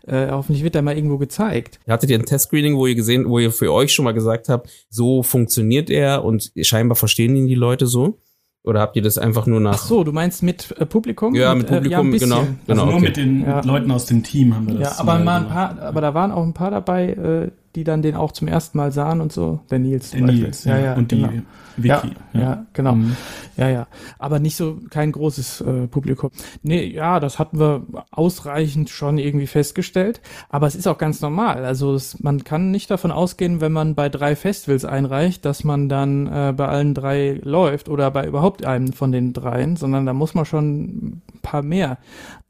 [0.07, 1.81] Äh, hoffentlich wird der mal irgendwo gezeigt.
[1.89, 4.71] Hattet ihr ein Testscreening, wo ihr gesehen, wo ihr für euch schon mal gesagt habt,
[4.91, 8.21] so funktioniert er und scheinbar verstehen ihn die Leute so?
[8.63, 9.75] Oder habt ihr das einfach nur nach?
[9.75, 11.35] Ach so, du meinst mit äh, Publikum?
[11.35, 12.47] Ja, mit Publikum, äh, ja, genau.
[12.67, 13.05] genau also nur okay.
[13.05, 13.61] mit den Ja.
[13.61, 14.97] Leuten aus dem Team haben wir das.
[14.97, 15.79] Ja, aber, mal mal ein gemacht.
[15.79, 18.79] paar, aber da waren auch ein paar dabei, äh, die dann den auch zum ersten
[18.79, 19.61] Mal sahen und so.
[19.71, 20.23] Der Nils Der.
[20.23, 21.43] Nils, ja, ja, und die genau.
[21.77, 22.15] Vicky.
[22.33, 22.95] Ja, ja, genau.
[22.95, 23.17] Mhm.
[23.57, 23.87] Ja, ja.
[24.19, 26.31] Aber nicht so kein großes äh, Publikum.
[26.63, 30.21] Nee, ja, das hatten wir ausreichend schon irgendwie festgestellt.
[30.49, 31.65] Aber es ist auch ganz normal.
[31.65, 35.89] Also es, man kann nicht davon ausgehen, wenn man bei drei Festivals einreicht, dass man
[35.89, 40.13] dann äh, bei allen drei läuft oder bei überhaupt einem von den dreien, sondern da
[40.13, 41.99] muss man schon ein paar mehr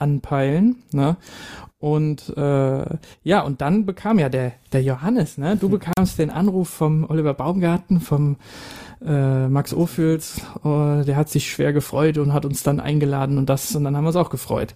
[0.05, 0.83] anpeilen.
[0.93, 1.17] Ne?
[1.79, 2.85] Und äh,
[3.23, 5.57] ja, und dann bekam ja der, der Johannes, ne?
[5.57, 8.37] Du bekamst den Anruf vom Oliver Baumgarten, vom
[9.05, 13.51] äh, Max Ophüls, äh, der hat sich schwer gefreut und hat uns dann eingeladen und
[13.51, 14.75] das, und dann haben wir uns auch gefreut.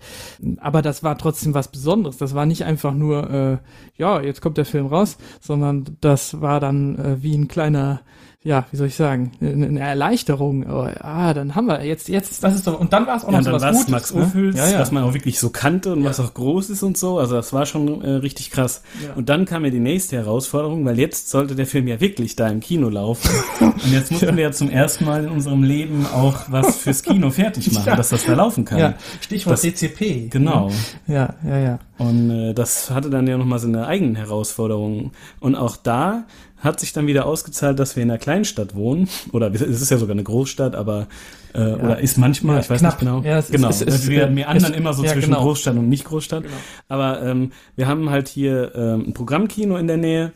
[0.58, 2.18] Aber das war trotzdem was Besonderes.
[2.18, 3.58] Das war nicht einfach nur, äh,
[3.96, 8.02] ja, jetzt kommt der Film raus, sondern das war dann äh, wie ein kleiner,
[8.45, 10.64] ja, wie soll ich sagen, eine Erleichterung.
[10.70, 13.32] Oh, ah, dann haben wir jetzt, jetzt, das ist doch, und dann war es auch
[13.32, 13.91] Ja, noch und so dann was war es Gutes.
[13.91, 14.22] Max ne?
[14.22, 14.78] Ophüls, ja, ja.
[14.78, 17.18] was man auch wirklich so kannte und was auch groß ist und so.
[17.18, 18.82] Also das war schon äh, richtig krass.
[19.05, 19.12] Ja.
[19.14, 22.47] Und dann kam ja die nächste Herausforderung, weil jetzt sollte der Film ja wirklich da
[22.49, 23.28] im Kino laufen.
[23.61, 27.30] und jetzt mussten wir ja zum ersten Mal in unserem Leben auch was fürs Kino
[27.32, 27.97] fertig machen, Ja.
[27.97, 28.78] dass das da laufen kann.
[28.78, 30.28] ja, Stichwort Das- DCP.
[30.30, 30.70] Genau.
[31.09, 31.78] Ja, ja, ja.
[31.99, 35.11] Und äh, das hatte dann ja nochmal seine eigenen Herausforderungen.
[35.41, 36.24] Und auch da
[36.61, 39.09] hat sich dann wieder ausgezahlt, dass wir in einer Kleinstadt wohnen.
[39.32, 41.06] Oder es ist ja sogar eine Großstadt, aber
[41.54, 42.92] äh, oder ist manchmal, Ja, ich weiß knapp.
[42.94, 43.22] nicht genau.
[43.22, 43.68] Ja, es ist- genau.
[43.70, 45.42] es ist- wir, wir anderen immer so ja, zwischen genau.
[45.42, 46.44] Großstadt und nicht Großstadt.
[46.88, 50.32] Aber ähm, wir haben halt hier ähm, ein Programmkino in der Nähe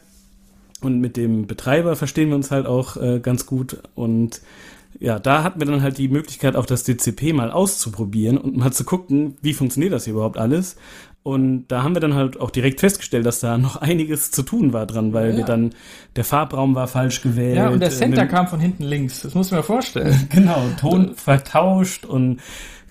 [0.80, 4.40] und mit dem Betreiber verstehen wir uns halt auch äh, ganz gut und
[5.00, 8.72] ja, da hatten wir dann halt die Möglichkeit, auch das DCP mal auszuprobieren und mal
[8.72, 10.76] zu gucken, wie funktioniert das hier überhaupt alles.
[11.24, 14.72] Und da haben wir dann halt auch direkt festgestellt, dass da noch einiges zu tun
[14.72, 15.36] war dran, weil Ja.
[15.38, 15.70] wir dann,
[16.16, 17.56] der Farbraum war falsch gewählt.
[17.56, 19.22] Ja, und der äh, Center kam von hinten links.
[19.22, 20.26] Das muss man mir vorstellen.
[20.30, 22.40] Genau, Ton vertauscht und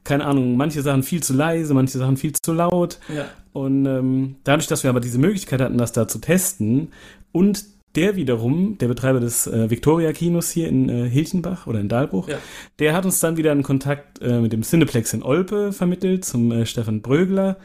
[0.03, 2.99] keine Ahnung, manche Sachen viel zu leise, manche Sachen viel zu laut.
[3.13, 3.25] Ja.
[3.53, 6.88] Und ähm, dadurch, dass wir aber diese Möglichkeit hatten, das da zu testen
[7.34, 7.65] und
[7.95, 12.37] der wiederum, der Betreiber des äh, Victoria-Kinos hier in äh, Hilchenbach oder in Dahlbruch, Ja.
[12.79, 16.51] der hat uns dann wieder einen Kontakt äh, mit dem Cineplex in Olpe vermittelt, zum
[16.51, 17.57] äh, Stefan Brögler,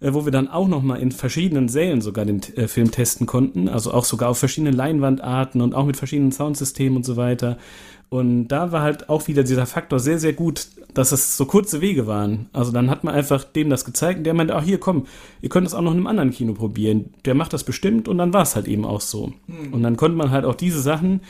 [0.00, 3.68] äh, wo wir dann auch nochmal in verschiedenen Sälen sogar den äh, Film testen konnten,
[3.68, 7.58] also auch sogar auf verschiedenen Leinwandarten und auch mit verschiedenen Soundsystemen und so weiter.
[8.14, 11.80] Und da war halt auch wieder dieser Faktor sehr, sehr gut, dass es so kurze
[11.80, 12.46] Wege waren.
[12.52, 15.06] Also dann hat man einfach dem das gezeigt und der meinte, ach hier, komm,
[15.42, 17.06] ihr könnt es auch noch in einem anderen Kino probieren.
[17.24, 19.32] Der macht das bestimmt und dann war es halt eben auch so.
[19.72, 21.22] Und dann konnte man halt auch diese Sachen,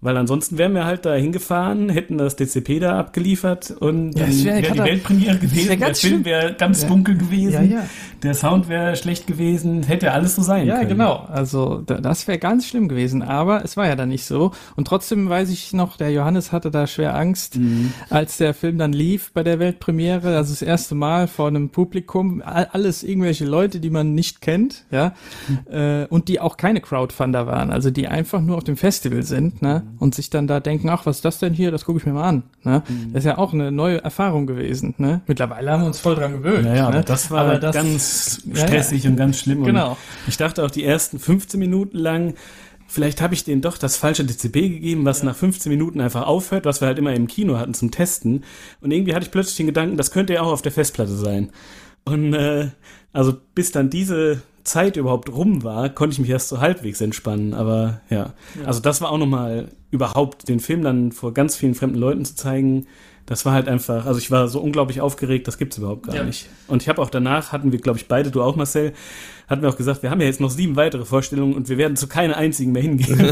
[0.00, 4.30] weil ansonsten wären wir halt da hingefahren, hätten das DCP da abgeliefert und Ja, dann
[4.30, 6.88] es wär wäre die Weltpremiere das wär gewesen, der Film wäre ganz Ja.
[6.88, 7.86] dunkel gewesen, Ja, ja.
[8.22, 10.88] Der Sound wäre schlecht gewesen, hätte alles so sein Ja, können.
[10.90, 11.26] genau.
[11.28, 14.52] Also da, das wäre ganz schlimm gewesen, aber es war ja dann nicht so.
[14.76, 17.92] Und trotzdem weiß ich noch, der Johannes hatte da schwer Angst, Mhm.
[18.10, 22.42] als der Film dann lief bei der Weltpremiere, also das erste Mal vor einem Publikum,
[22.44, 25.12] all- alles irgendwelche Leute, die man nicht kennt, ja,
[25.48, 25.58] Mhm.
[25.72, 29.62] äh, und die auch keine Crowdfunder waren, also die einfach nur auf dem Festival sind,
[29.62, 29.98] ne, Mhm.
[29.98, 31.70] und sich dann da denken, ach, was ist das denn hier?
[31.70, 32.82] Das gucke ich mir mal an, ne.
[32.88, 33.12] Mhm.
[33.12, 35.20] Das ist ja auch eine neue Erfahrung gewesen, ne.
[35.26, 36.66] Mittlerweile haben wir uns voll dran gewöhnt.
[36.66, 37.02] Ja, ja, ne?
[37.04, 38.11] das war Aber das- ganz
[38.44, 38.66] Ja, ja.
[38.66, 39.64] stressig und ganz schlimm.
[39.64, 39.90] Genau.
[39.92, 39.98] Und
[40.28, 42.34] ich dachte auch die ersten 15 Minuten lang,
[42.86, 46.64] vielleicht habe ich denen doch das falsche DCP gegeben, was nach 15 Minuten einfach aufhört,
[46.64, 48.44] was wir halt immer im Kino hatten zum Testen.
[48.80, 51.50] Und irgendwie hatte ich plötzlich den Gedanken, das könnte ja auch auf der Festplatte sein.
[52.04, 52.68] Und äh,
[53.12, 57.54] also bis dann diese Zeit überhaupt rum war, konnte ich mich erst so halbwegs entspannen.
[57.54, 58.34] Aber ja,
[58.64, 62.34] also das war auch nochmal überhaupt den Film dann vor ganz vielen fremden Leuten zu
[62.34, 62.86] zeigen.
[63.26, 66.24] Das war halt einfach, also ich war so unglaublich aufgeregt, das gibt's überhaupt gar Ja.
[66.24, 66.48] nicht.
[66.66, 68.92] Und ich habe auch danach, hatten wir, glaube ich, beide, du auch, Marcel,
[69.48, 71.96] hatten wir auch gesagt, wir haben ja jetzt noch sieben weitere Vorstellungen und wir werden
[71.96, 73.18] zu keiner einzigen mehr hingehen.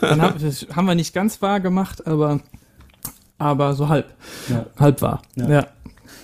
[0.00, 2.40] Dann hab, das haben wir nicht ganz wahr gemacht, aber,
[3.38, 4.06] aber so halb.
[4.48, 4.66] Ja.
[4.78, 5.22] Halb wahr.
[5.36, 5.48] Ja.
[5.48, 5.66] Ja.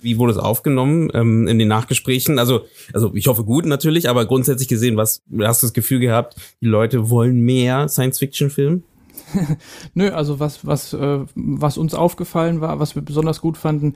[0.03, 2.39] Wie wurde es aufgenommen ähm, in den Nachgesprächen?
[2.39, 2.63] Also,
[2.95, 6.67] also ich hoffe gut natürlich, aber grundsätzlich gesehen, was hast du das Gefühl gehabt, die
[6.67, 8.83] Leute wollen mehr Science-Fiction-Film?
[9.95, 13.95] Nö, also was, was, äh, was uns aufgefallen war, was wir besonders gut fanden,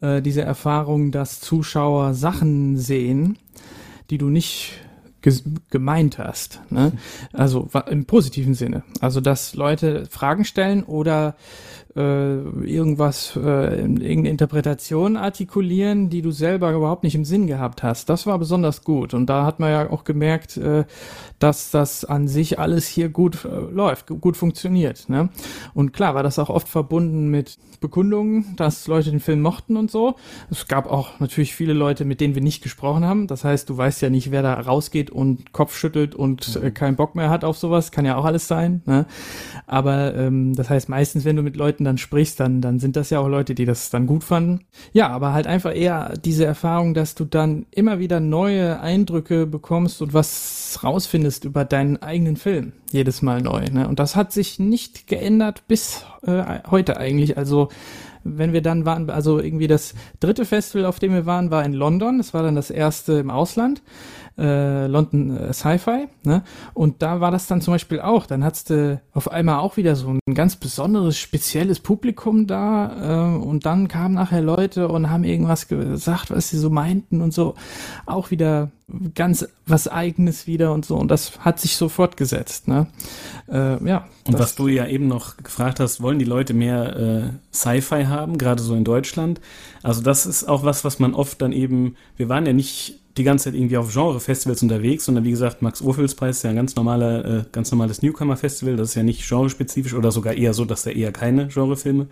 [0.00, 3.38] äh, diese Erfahrung, dass Zuschauer Sachen sehen,
[4.10, 4.80] die du nicht
[5.70, 6.60] gemeint hast.
[6.70, 6.92] Ne?
[7.32, 8.84] Also im positiven Sinne.
[9.00, 11.36] Also dass Leute Fragen stellen oder
[11.96, 18.08] äh, irgendwas, äh, irgendeine Interpretation artikulieren, die du selber überhaupt nicht im Sinn gehabt hast.
[18.08, 19.14] Das war besonders gut.
[19.14, 20.84] Und da hat man ja auch gemerkt, äh,
[21.38, 25.08] dass das an sich alles hier gut äh, läuft, gut funktioniert.
[25.08, 25.28] Ne?
[25.74, 29.90] Und klar war das auch oft verbunden mit Bekundungen, dass Leute den Film mochten und
[29.90, 30.14] so.
[30.50, 33.26] Es gab auch natürlich viele Leute, mit denen wir nicht gesprochen haben.
[33.26, 36.96] Das heißt, du weißt ja nicht, wer da rausgeht und Kopf schüttelt und äh, keinen
[36.96, 37.92] Bock mehr hat auf sowas.
[37.92, 38.82] Kann ja auch alles sein.
[38.86, 39.06] Ne?
[39.66, 43.10] Aber ähm, das heißt, meistens, wenn du mit Leuten dann sprichst, dann, dann sind das
[43.10, 44.60] ja auch Leute, die das dann gut fanden.
[44.92, 50.02] Ja, aber halt einfach eher diese Erfahrung, dass du dann immer wieder neue Eindrücke bekommst
[50.02, 52.72] und was rausfindest über deinen eigenen Film.
[52.90, 53.64] Jedes Mal neu.
[53.70, 53.88] Ne?
[53.88, 57.36] Und das hat sich nicht geändert bis äh, heute eigentlich.
[57.36, 57.68] Also
[58.24, 61.74] wenn wir dann waren, also irgendwie das dritte Festival, auf dem wir waren, war in
[61.74, 62.18] London.
[62.18, 63.82] Das war dann das erste im Ausland
[64.36, 66.42] äh, London äh, Sci-Fi, ne?
[66.72, 68.26] Und da war das dann zum Beispiel auch.
[68.26, 73.36] Dann hattest du auf einmal auch wieder so ein ganz besonderes, spezielles Publikum da äh,
[73.36, 77.54] und dann kamen nachher Leute und haben irgendwas gesagt, was sie so meinten und so.
[78.06, 78.70] Auch wieder
[79.14, 80.96] ganz was Eigenes wieder und so.
[80.96, 82.88] Und das hat sich so fortgesetzt, ne?
[83.48, 84.08] Äh, ja.
[84.26, 88.36] Und was du ja eben noch gefragt hast, wollen die Leute mehr äh, Sci-Fi haben,
[88.36, 89.40] gerade so in Deutschland?
[89.82, 93.22] Also das ist auch was, was man oft dann eben, wir waren ja nicht die
[93.24, 96.56] ganze Zeit irgendwie auf Genre-Festivals unterwegs, sondern wie gesagt, Max Ophüls Preis ist ja ein
[96.56, 98.76] ganz normaler, äh, ganz normales Newcomer-Festival.
[98.76, 102.08] Das ist ja nicht genrespezifisch oder sogar eher so, dass da eher keine Genrefilme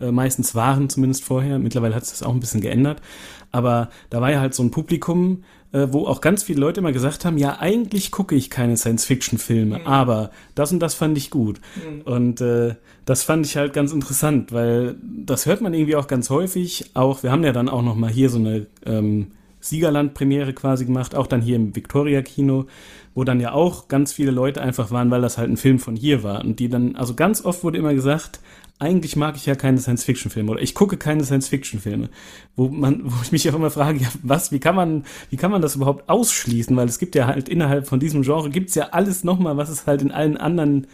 [0.00, 1.58] äh, meistens waren, zumindest vorher.
[1.58, 3.02] Mittlerweile hat sich das auch ein bisschen geändert.
[3.50, 5.42] Aber da war ja halt so ein Publikum,
[5.72, 9.80] äh, wo auch ganz viele Leute immer gesagt haben, ja, eigentlich gucke ich keine Science-Fiction-Filme,
[9.80, 9.86] mhm.
[9.86, 11.60] aber das und das fand ich gut.
[11.76, 12.00] Mhm.
[12.02, 12.76] Und äh,
[13.06, 16.92] das fand ich halt ganz interessant, weil das hört man irgendwie auch ganz häufig.
[16.94, 19.32] Auch, wir haben ja dann auch noch mal hier so eine ähm,
[19.64, 22.66] Siegerland-Premiere quasi gemacht, auch dann hier im Victoria-Kino,
[23.14, 25.96] wo dann ja auch ganz viele Leute einfach waren, weil das halt ein Film von
[25.96, 26.44] hier war.
[26.44, 28.40] Und die dann, also ganz oft wurde immer gesagt,
[28.78, 32.10] eigentlich mag ich ja keine Science-Fiction-Filme oder ich gucke keine Science-Fiction-Filme,
[32.56, 35.50] wo man, wo ich mich auch immer frage, ja, was, wie kann man, wie kann
[35.50, 36.76] man das überhaupt ausschließen?
[36.76, 39.86] Weil es gibt ja halt innerhalb von diesem Genre gibt's ja alles nochmal, was es
[39.86, 40.88] halt in allen anderen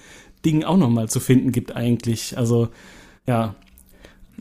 [0.45, 2.39] Dingen auch nochmal zu finden gibt eigentlich.
[2.39, 2.69] Also,
[3.27, 3.57] ja,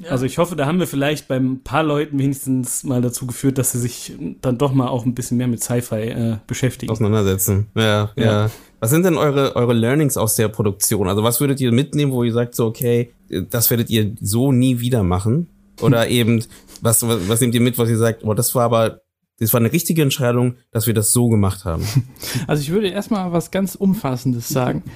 [0.09, 3.57] also ich hoffe, da haben wir vielleicht bei ein paar Leuten wenigstens mal dazu geführt,
[3.57, 6.91] dass sie sich dann doch mal auch ein bisschen mehr mit Sci-Fi äh, beschäftigen.
[6.91, 7.67] Auseinandersetzen.
[7.75, 8.49] Ja, ja, ja.
[8.79, 11.09] Was sind denn eure, eure Learnings aus der Produktion?
[11.09, 13.11] Also was würdet ihr mitnehmen, wo ihr sagt so, okay,
[13.49, 15.49] das werdet ihr so nie wieder machen?
[15.81, 16.43] Oder eben,
[16.81, 19.01] was, was, was nehmt ihr mit, was ihr sagt, oh, das war aber
[19.39, 21.85] das war eine richtige Entscheidung, dass wir das so gemacht haben.
[22.47, 24.83] Also ich würde erstmal was ganz Umfassendes sagen.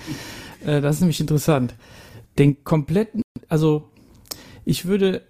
[0.65, 1.75] Äh, das ist nämlich interessant.
[2.39, 3.89] Den kompletten, also
[4.65, 5.21] ich würde,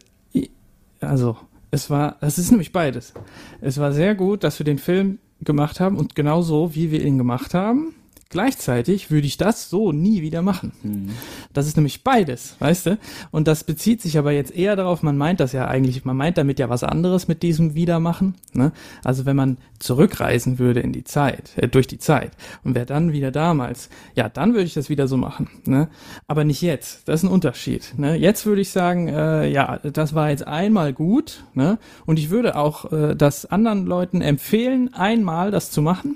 [1.00, 1.38] also
[1.72, 3.14] es war, es ist nämlich beides.
[3.62, 7.18] Es war sehr gut, dass wir den Film gemacht haben und genauso, wie wir ihn
[7.18, 7.96] gemacht haben,
[8.34, 10.72] Gleichzeitig würde ich das so nie wieder machen.
[10.82, 11.10] Mhm.
[11.54, 12.98] Das ist nämlich beides, weißt du?
[13.30, 16.40] Und das bezieht sich aber jetzt eher darauf, man meint das ja eigentlich, man meint
[16.40, 18.34] damit ja was anderes mit diesem Wiedermachen.
[18.52, 18.72] Ne?
[19.04, 22.32] Also wenn man zurückreisen würde in die Zeit, äh, durch die Zeit
[22.64, 25.48] und wäre dann wieder damals, ja, dann würde ich das wieder so machen.
[25.66, 25.90] Ne?
[26.26, 27.08] Aber nicht jetzt.
[27.08, 27.94] Das ist ein Unterschied.
[27.98, 28.16] Ne?
[28.16, 31.44] Jetzt würde ich sagen, äh, ja, das war jetzt einmal gut.
[31.54, 31.78] Ne?
[32.08, 36.16] Und ich würde auch äh, das anderen Leuten empfehlen, einmal das zu machen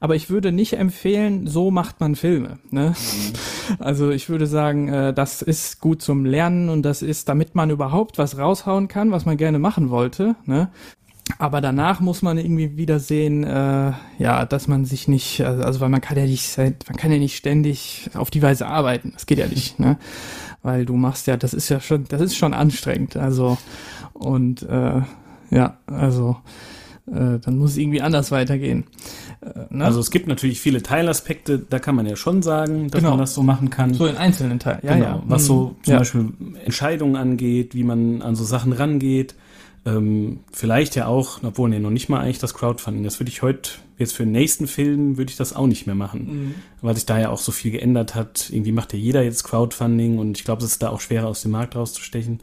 [0.00, 2.58] aber ich würde nicht empfehlen, so macht man Filme.
[2.70, 2.90] Ne?
[2.90, 3.32] Mhm.
[3.80, 7.70] Also ich würde sagen, äh, das ist gut zum Lernen und das ist, damit man
[7.70, 10.36] überhaupt was raushauen kann, was man gerne machen wollte.
[10.44, 10.70] Ne?
[11.38, 15.80] Aber danach muss man irgendwie wieder sehen, äh, ja, dass man sich nicht, also, also
[15.80, 19.10] weil man kann ja nicht, man kann ja nicht ständig auf die Weise arbeiten.
[19.12, 19.98] Das geht ja nicht, ne?
[20.62, 23.16] Weil du machst ja, das ist ja schon, das ist schon anstrengend.
[23.16, 23.58] Also
[24.12, 25.02] und äh,
[25.50, 26.36] ja, also
[27.06, 28.84] äh, dann muss es irgendwie anders weitergehen.
[29.40, 29.84] Äh, ne?
[29.84, 33.10] Also es gibt natürlich viele Teilaspekte, da kann man ja schon sagen, dass genau.
[33.10, 33.94] man das so machen kann.
[33.94, 35.06] So in einzelnen Teilen, ja, genau.
[35.06, 35.22] ja.
[35.26, 35.84] Was so mhm.
[35.84, 35.98] zum ja.
[35.98, 36.28] Beispiel
[36.64, 39.34] Entscheidungen angeht, wie man an so Sachen rangeht.
[39.84, 43.04] Ähm, vielleicht ja auch, obwohl nee, noch nicht mal eigentlich das Crowdfunding.
[43.04, 45.94] Das würde ich heute, jetzt für den nächsten Film, würde ich das auch nicht mehr
[45.94, 46.26] machen.
[46.26, 46.54] Mhm.
[46.82, 48.50] Weil sich da ja auch so viel geändert hat.
[48.50, 51.42] Irgendwie macht ja jeder jetzt Crowdfunding und ich glaube, es ist da auch schwerer aus
[51.42, 52.40] dem Markt rauszustechen.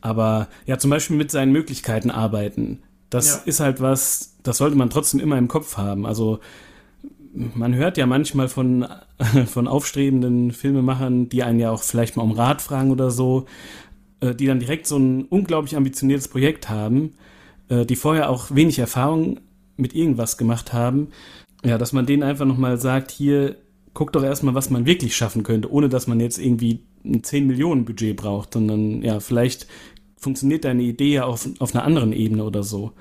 [0.00, 2.80] Aber ja, zum Beispiel mit seinen Möglichkeiten arbeiten.
[3.10, 3.42] Das ja.
[3.44, 6.06] ist halt was, das sollte man trotzdem immer im Kopf haben.
[6.06, 6.40] Also
[7.32, 8.86] man hört ja manchmal von,
[9.46, 13.46] von aufstrebenden Filmemachern, die einen ja auch vielleicht mal um Rat fragen oder so,
[14.20, 17.14] äh, die dann direkt so ein unglaublich ambitioniertes Projekt haben,
[17.68, 19.40] äh, die vorher auch wenig Erfahrung
[19.76, 21.08] mit irgendwas gemacht haben.
[21.64, 23.56] Ja, dass man denen einfach nochmal sagt, hier,
[23.92, 27.46] guck doch erstmal, was man wirklich schaffen könnte, ohne dass man jetzt irgendwie ein 10
[27.46, 29.66] Millionen Budget braucht, sondern ja, vielleicht
[30.20, 32.92] funktioniert deine Idee ja auf, auf einer anderen Ebene oder so.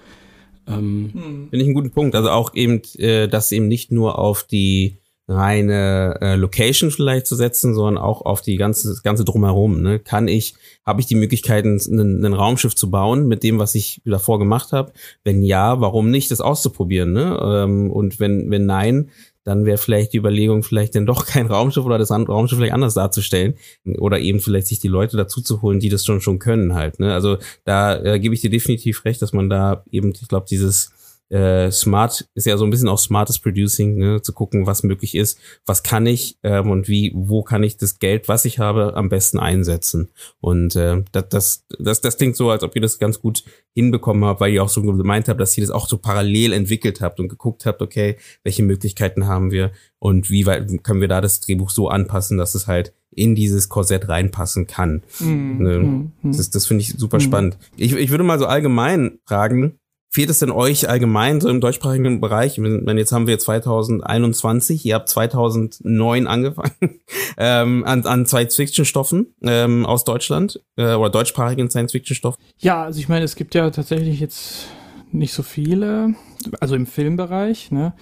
[0.68, 1.48] Ähm, hm.
[1.50, 2.16] Finde ich einen guten Punkt.
[2.16, 4.98] Also auch eben, äh, dass eben nicht nur auf die
[5.28, 9.82] reine äh, Location vielleicht zu setzen, sondern auch auf die ganze das ganze drumherum.
[9.82, 10.00] Ne?
[10.00, 10.56] Kann ich,
[10.86, 14.72] habe ich die Möglichkeiten, ein, ein Raumschiff zu bauen mit dem, was ich davor gemacht
[14.72, 14.92] habe?
[15.24, 17.14] Wenn ja, warum nicht, das auszuprobieren?
[17.14, 17.40] Ne?
[17.42, 19.12] Ähm, und wenn wenn nein,
[19.50, 22.94] dann wäre vielleicht die Überlegung, vielleicht denn doch kein Raumschiff oder das Raumschiff vielleicht anders
[22.94, 23.56] darzustellen
[23.98, 27.00] oder eben vielleicht sich die Leute dazu zu holen, die das schon schon können halt.
[27.00, 27.14] Ne?
[27.14, 30.92] Also da äh, gebe ich dir definitiv recht, dass man da eben, ich glaube, dieses
[31.30, 34.22] äh, Smart ist ja so ein bisschen auch smartes Producing, ne?
[34.22, 38.00] zu gucken, was möglich ist, was kann ich ähm, und wie, wo kann ich das
[38.00, 40.10] Geld, was ich habe, am besten einsetzen.
[40.42, 44.26] Und äh, das, das, das, das klingt so, als ob ihr das ganz gut hinbekommen
[44.26, 47.20] habt, weil ihr auch so gemeint habt, dass ihr das auch so parallel entwickelt habt
[47.20, 51.40] und geguckt habt, okay, welche Möglichkeiten haben wir und wie weit können wir da das
[51.40, 55.02] Drehbuch so anpassen, dass es halt in dieses Korsett reinpassen kann.
[55.20, 55.80] Mm, ne?
[55.80, 57.22] mm, das, das finde ich super mm.
[57.22, 57.58] spannend.
[57.76, 59.79] Ich, ich würde mal so allgemein fragen,
[60.12, 62.60] Fehlt es denn euch allgemein so im deutschsprachigen Bereich?
[62.60, 66.72] Wenn jetzt haben wir 2021, ihr habt 2009 angefangen
[67.38, 72.44] ähm, an, an Science-Fiction-Stoffen ähm, aus Deutschland äh, oder deutschsprachigen Science-Fiction-Stoffen?
[72.58, 74.66] Ja, also ich meine, es gibt ja tatsächlich jetzt
[75.12, 76.16] nicht so viele,
[76.60, 77.70] also im Filmbereich.
[77.70, 77.94] Ne?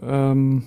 [0.00, 0.66] Ähm,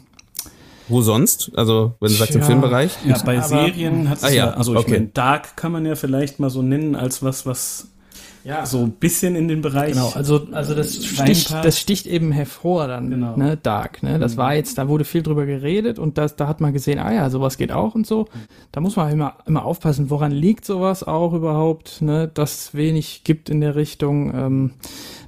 [0.90, 1.52] wo sonst?
[1.56, 2.92] Also, wenn du sagst, im Filmbereich?
[3.06, 4.92] Ja, bei Serien hat es ah, ja, also ich okay.
[4.92, 7.93] meine, Dark kann man ja vielleicht mal so nennen als was, was
[8.44, 8.66] ja.
[8.66, 9.94] so ein bisschen in den Bereich.
[9.94, 13.36] Genau, also, also das, sticht, das sticht eben hervor dann, genau.
[13.38, 14.38] ne, Dark, ne, das mhm.
[14.38, 17.30] war jetzt, da wurde viel drüber geredet und das, da hat man gesehen, ah ja,
[17.30, 18.28] sowas geht auch und so.
[18.72, 23.24] Da muss man immer, immer aufpassen, woran liegt sowas auch überhaupt, ne, dass es wenig
[23.24, 24.72] gibt in der Richtung, ähm,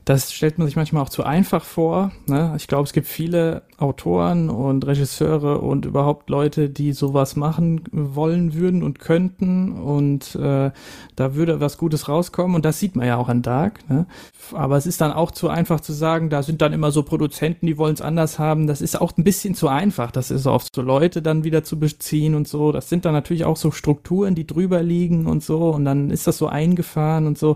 [0.05, 2.11] das stellt man sich manchmal auch zu einfach vor.
[2.27, 2.53] Ne?
[2.57, 8.53] Ich glaube, es gibt viele Autoren und Regisseure und überhaupt Leute, die sowas machen wollen
[8.53, 9.71] würden und könnten.
[9.71, 10.69] Und äh,
[11.15, 12.55] da würde was Gutes rauskommen.
[12.55, 13.79] Und das sieht man ja auch an Dark.
[13.89, 14.05] Ne?
[14.53, 17.65] Aber es ist dann auch zu einfach zu sagen, da sind dann immer so Produzenten,
[17.65, 18.67] die wollen es anders haben.
[18.67, 20.11] Das ist auch ein bisschen zu einfach.
[20.11, 22.71] Das ist oft so Leute dann wieder zu beziehen und so.
[22.71, 25.71] Das sind dann natürlich auch so Strukturen, die drüber liegen und so.
[25.71, 27.53] Und dann ist das so eingefahren und so.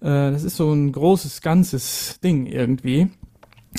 [0.00, 3.08] Äh, das ist so ein großes Ganzes großes Ding irgendwie.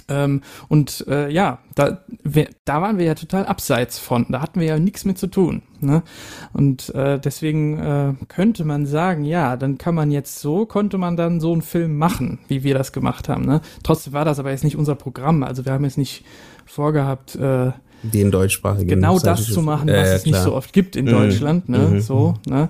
[0.10, 4.28] Ähm, und äh, ja, da, wir, da waren wir ja total abseits von.
[4.30, 5.64] Da hatten wir ja nichts mit zu tun.
[5.80, 6.04] Ne?
[6.54, 11.18] Und äh, deswegen äh, könnte man sagen, ja, dann kann man jetzt so, konnte man
[11.18, 13.44] dann so einen Film machen, wie wir das gemacht haben.
[13.44, 13.62] Ne?
[13.82, 15.42] Trotzdem war das aber jetzt nicht unser Programm.
[15.42, 16.24] Also wir haben jetzt nicht
[16.66, 17.72] vorgehabt, äh,
[18.04, 21.10] den deutschsprachigen genau das zu machen, was äh, es nicht so oft gibt in mhm.
[21.10, 21.70] Deutschland.
[21.70, 21.80] Ne?
[21.80, 22.00] Mhm.
[22.02, 22.70] So, ne?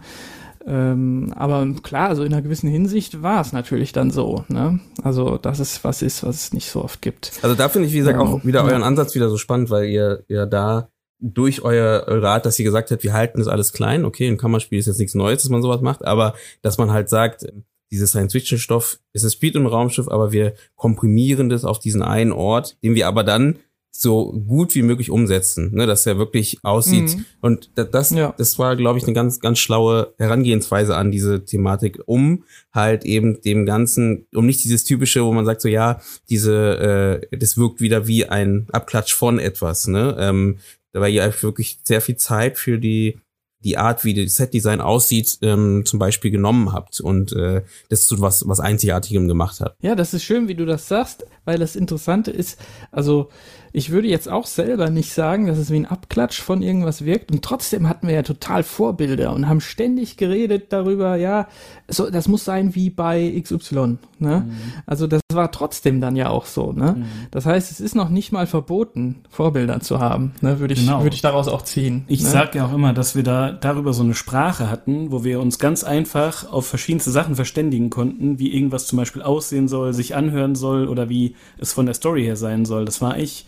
[0.67, 4.43] Ähm, aber klar, also in einer gewissen Hinsicht war es natürlich dann so.
[4.49, 4.79] Ne?
[5.01, 7.31] Also, dass es was ist, was es nicht so oft gibt.
[7.41, 10.25] Also da finde ich, wie gesagt, auch wieder euren Ansatz wieder so spannend, weil ihr
[10.27, 10.89] ja da
[11.19, 14.77] durch euer, Art, dass ihr gesagt habt, wir halten das alles klein, okay, ein Kammerspiel
[14.77, 17.47] ist jetzt nichts Neues, dass man sowas macht, aber dass man halt sagt,
[17.89, 22.77] dieses Science-Fiction-Stoff ist es Speed im Raumschiff, aber wir komprimieren das auf diesen einen Ort,
[22.83, 23.57] den wir aber dann
[24.01, 27.15] so gut wie möglich umsetzen, ne, dass er wirklich aussieht.
[27.15, 27.25] Mhm.
[27.41, 28.33] Und das, ja.
[28.37, 32.43] das war, glaube ich, eine ganz, ganz schlaue Herangehensweise an diese Thematik, um
[32.73, 37.37] halt eben dem Ganzen, um nicht dieses typische, wo man sagt so, ja, diese, äh,
[37.37, 40.57] das wirkt wieder wie ein Abklatsch von etwas, ne, ähm,
[40.93, 43.19] da war ja wirklich sehr viel Zeit für die
[43.63, 48.21] die Art, wie das Setdesign aussieht, ähm, zum Beispiel genommen habt und äh, das zu
[48.21, 49.75] was, was Einzigartigem gemacht habt.
[49.83, 52.59] Ja, das ist schön, wie du das sagst, weil das Interessante ist,
[52.91, 53.29] also
[53.77, 57.31] ich würde jetzt auch selber nicht sagen, dass es wie ein Abklatsch von irgendwas wirkt.
[57.31, 61.47] Und trotzdem hatten wir ja total Vorbilder und haben ständig geredet darüber, ja,
[61.87, 63.99] so, das muss sein wie bei XY.
[64.17, 64.45] Ne?
[64.47, 64.51] Mhm.
[64.87, 66.71] Also das war trotzdem dann ja auch so.
[66.71, 66.95] Ne?
[66.97, 67.05] Mhm.
[67.29, 70.33] Das heißt, es ist noch nicht mal verboten, Vorbilder zu haben.
[70.41, 70.59] Ne?
[70.59, 71.03] Würde ich, genau.
[71.03, 72.03] würde ich daraus auch ziehen.
[72.07, 72.29] Ich ne?
[72.29, 75.59] sage ja auch immer, dass wir da darüber so eine Sprache hatten, wo wir uns
[75.59, 80.55] ganz einfach auf verschiedenste Sachen verständigen konnten, wie irgendwas zum Beispiel aussehen soll, sich anhören
[80.55, 82.83] soll oder wie es von der Story her sein soll.
[82.83, 83.45] Das war ich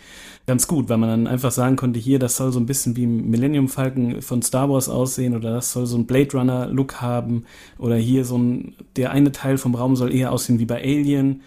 [0.50, 3.06] ganz gut, weil man dann einfach sagen konnte, hier, das soll so ein bisschen wie
[3.06, 7.46] Millennium Falcon von Star Wars aussehen oder das soll so ein Blade Runner Look haben
[7.78, 11.44] oder hier so ein, der eine Teil vom Raum soll eher aussehen wie bei Alien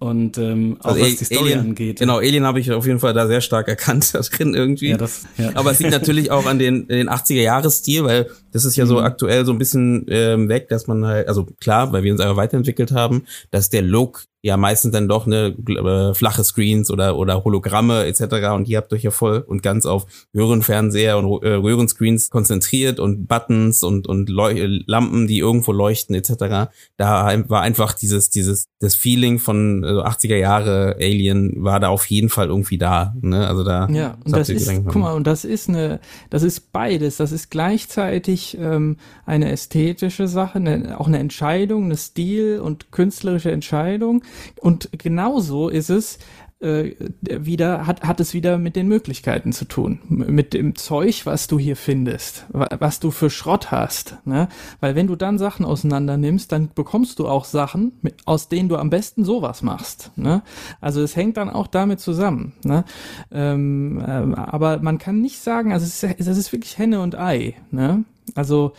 [0.00, 1.98] und ähm, auch also was die Story Alien, angeht.
[2.00, 4.88] Genau, Alien habe ich auf jeden Fall da sehr stark erkannt da drin irgendwie.
[4.88, 5.52] Ja, das, ja.
[5.54, 9.04] Aber es liegt natürlich auch an den, den 80er-Jahres-Stil, weil das ist ja so mhm.
[9.04, 12.36] aktuell so ein bisschen ähm, weg, dass man halt, also klar, weil wir uns einfach
[12.36, 17.44] weiterentwickelt haben, dass der Look ja meistens dann doch eine äh, flache Screens oder oder
[17.44, 18.22] Hologramme etc.
[18.54, 23.26] Und ihr habt euch ja voll und ganz auf Röhrenfernseher und äh, Röhrenscreens konzentriert und
[23.26, 26.70] Buttons und und Leu Lampen, die irgendwo leuchten etc.
[26.96, 32.06] Da war einfach dieses dieses das Feeling von äh, 80er Jahre Alien war da auf
[32.06, 33.14] jeden Fall irgendwie da.
[33.20, 33.46] Ne?
[33.46, 37.18] Also da ja und das ist guck mal und das ist eine das ist beides.
[37.18, 43.50] Das ist gleichzeitig ähm, eine ästhetische Sache, eine, auch eine Entscheidung, eine Stil und künstlerische
[43.50, 44.22] Entscheidung.
[44.60, 46.18] Und genauso ist es
[46.60, 50.00] äh, wieder, hat, hat es wieder mit den Möglichkeiten zu tun.
[50.08, 54.16] Mit dem Zeug, was du hier findest, was du für Schrott hast.
[54.26, 54.48] Ne?
[54.80, 58.68] Weil wenn du dann Sachen auseinander nimmst, dann bekommst du auch Sachen, mit, aus denen
[58.68, 60.10] du am besten sowas machst.
[60.16, 60.42] Ne?
[60.80, 62.52] Also es hängt dann auch damit zusammen.
[62.62, 62.84] Ne?
[63.32, 67.16] Ähm, ähm, aber man kann nicht sagen, also es ist, es ist wirklich Henne und
[67.16, 67.54] Ei.
[67.70, 68.04] Ne?
[68.34, 68.72] Also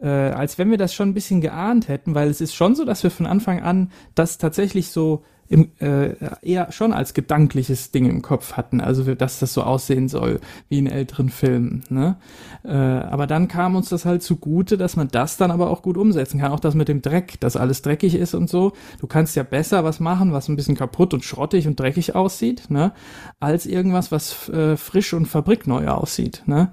[0.00, 2.84] äh, als wenn wir das schon ein bisschen geahnt hätten, weil es ist schon so,
[2.86, 8.08] dass wir von Anfang an das tatsächlich so im, äh, eher schon als gedankliches Ding
[8.08, 10.38] im Kopf hatten, also dass das so aussehen soll
[10.68, 11.82] wie in älteren Filmen.
[11.88, 12.16] Ne?
[12.62, 15.96] Äh, aber dann kam uns das halt zugute, dass man das dann aber auch gut
[15.96, 16.52] umsetzen kann.
[16.52, 18.74] Auch das mit dem Dreck, dass alles dreckig ist und so.
[19.00, 22.70] Du kannst ja besser was machen, was ein bisschen kaputt und schrottig und dreckig aussieht,
[22.70, 22.92] ne?
[23.40, 26.44] als irgendwas, was äh, frisch und fabrikneu aussieht.
[26.46, 26.70] Ne?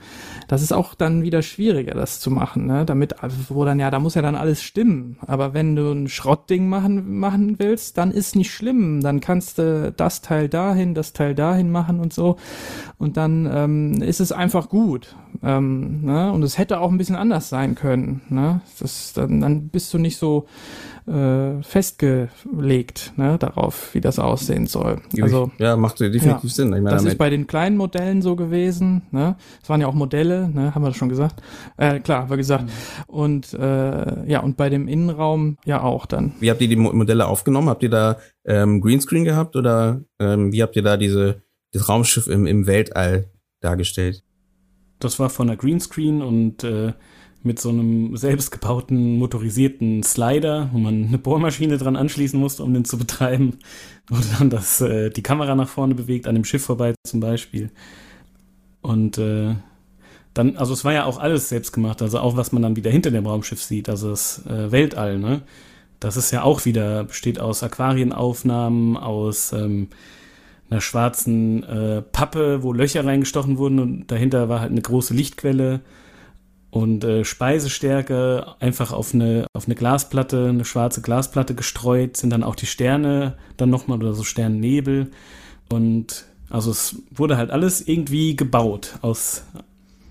[0.47, 2.85] Das ist auch dann wieder schwieriger, das zu machen, ne?
[2.85, 3.15] damit,
[3.49, 5.17] wo dann ja, da muss ja dann alles stimmen.
[5.25, 9.01] Aber wenn du ein Schrottding machen, machen willst, dann ist nicht schlimm schlimm.
[9.01, 12.37] Dann kannst du das Teil dahin, das Teil dahin machen und so.
[12.97, 15.15] Und dann ähm, ist es einfach gut.
[15.41, 16.31] Ähm, ne?
[16.31, 18.21] Und es hätte auch ein bisschen anders sein können.
[18.29, 18.61] Ne?
[18.79, 20.47] Das, dann, dann bist du nicht so
[21.07, 25.01] äh, festgelegt ne, darauf, wie das aussehen soll.
[25.21, 26.67] Also, ja, macht definitiv ja, Sinn.
[26.67, 29.03] Ich meine, das ist bei den kleinen Modellen so gewesen.
[29.11, 29.35] Ne?
[29.61, 30.75] Es waren ja auch Modelle, ne?
[30.75, 31.41] haben wir das schon gesagt?
[31.77, 32.65] Äh, klar, haben wir gesagt.
[32.65, 33.03] Mhm.
[33.07, 36.33] Und äh, ja, und bei dem Innenraum ja auch dann.
[36.39, 37.69] Wie habt ihr die Modelle aufgenommen?
[37.69, 41.41] Habt ihr da ähm, Greenscreen gehabt oder ähm, wie habt ihr da diese
[41.71, 43.31] das Raumschiff im, im Weltall
[43.61, 44.23] dargestellt?
[44.99, 46.93] Das war von der Greenscreen und äh,
[47.43, 52.85] mit so einem selbstgebauten motorisierten Slider, wo man eine Bohrmaschine dran anschließen musste, um den
[52.85, 53.59] zu betreiben,
[54.09, 57.71] wo dann das, äh, die Kamera nach vorne bewegt, an dem Schiff vorbei zum Beispiel.
[58.81, 59.55] Und äh,
[60.33, 62.91] dann, also es war ja auch alles selbst gemacht, also auch was man dann wieder
[62.91, 65.41] hinter dem Raumschiff sieht, also das äh, Weltall, ne?
[65.99, 69.87] Das ist ja auch wieder, besteht aus Aquarienaufnahmen, aus ähm,
[70.69, 75.81] einer schwarzen äh, Pappe, wo Löcher reingestochen wurden und dahinter war halt eine große Lichtquelle
[76.69, 82.43] und äh, Speisestärke einfach auf eine, auf eine Glasplatte, eine schwarze Glasplatte gestreut, sind dann
[82.43, 85.11] auch die Sterne dann nochmal oder so Sternnebel.
[85.69, 89.43] Und also es wurde halt alles irgendwie gebaut aus,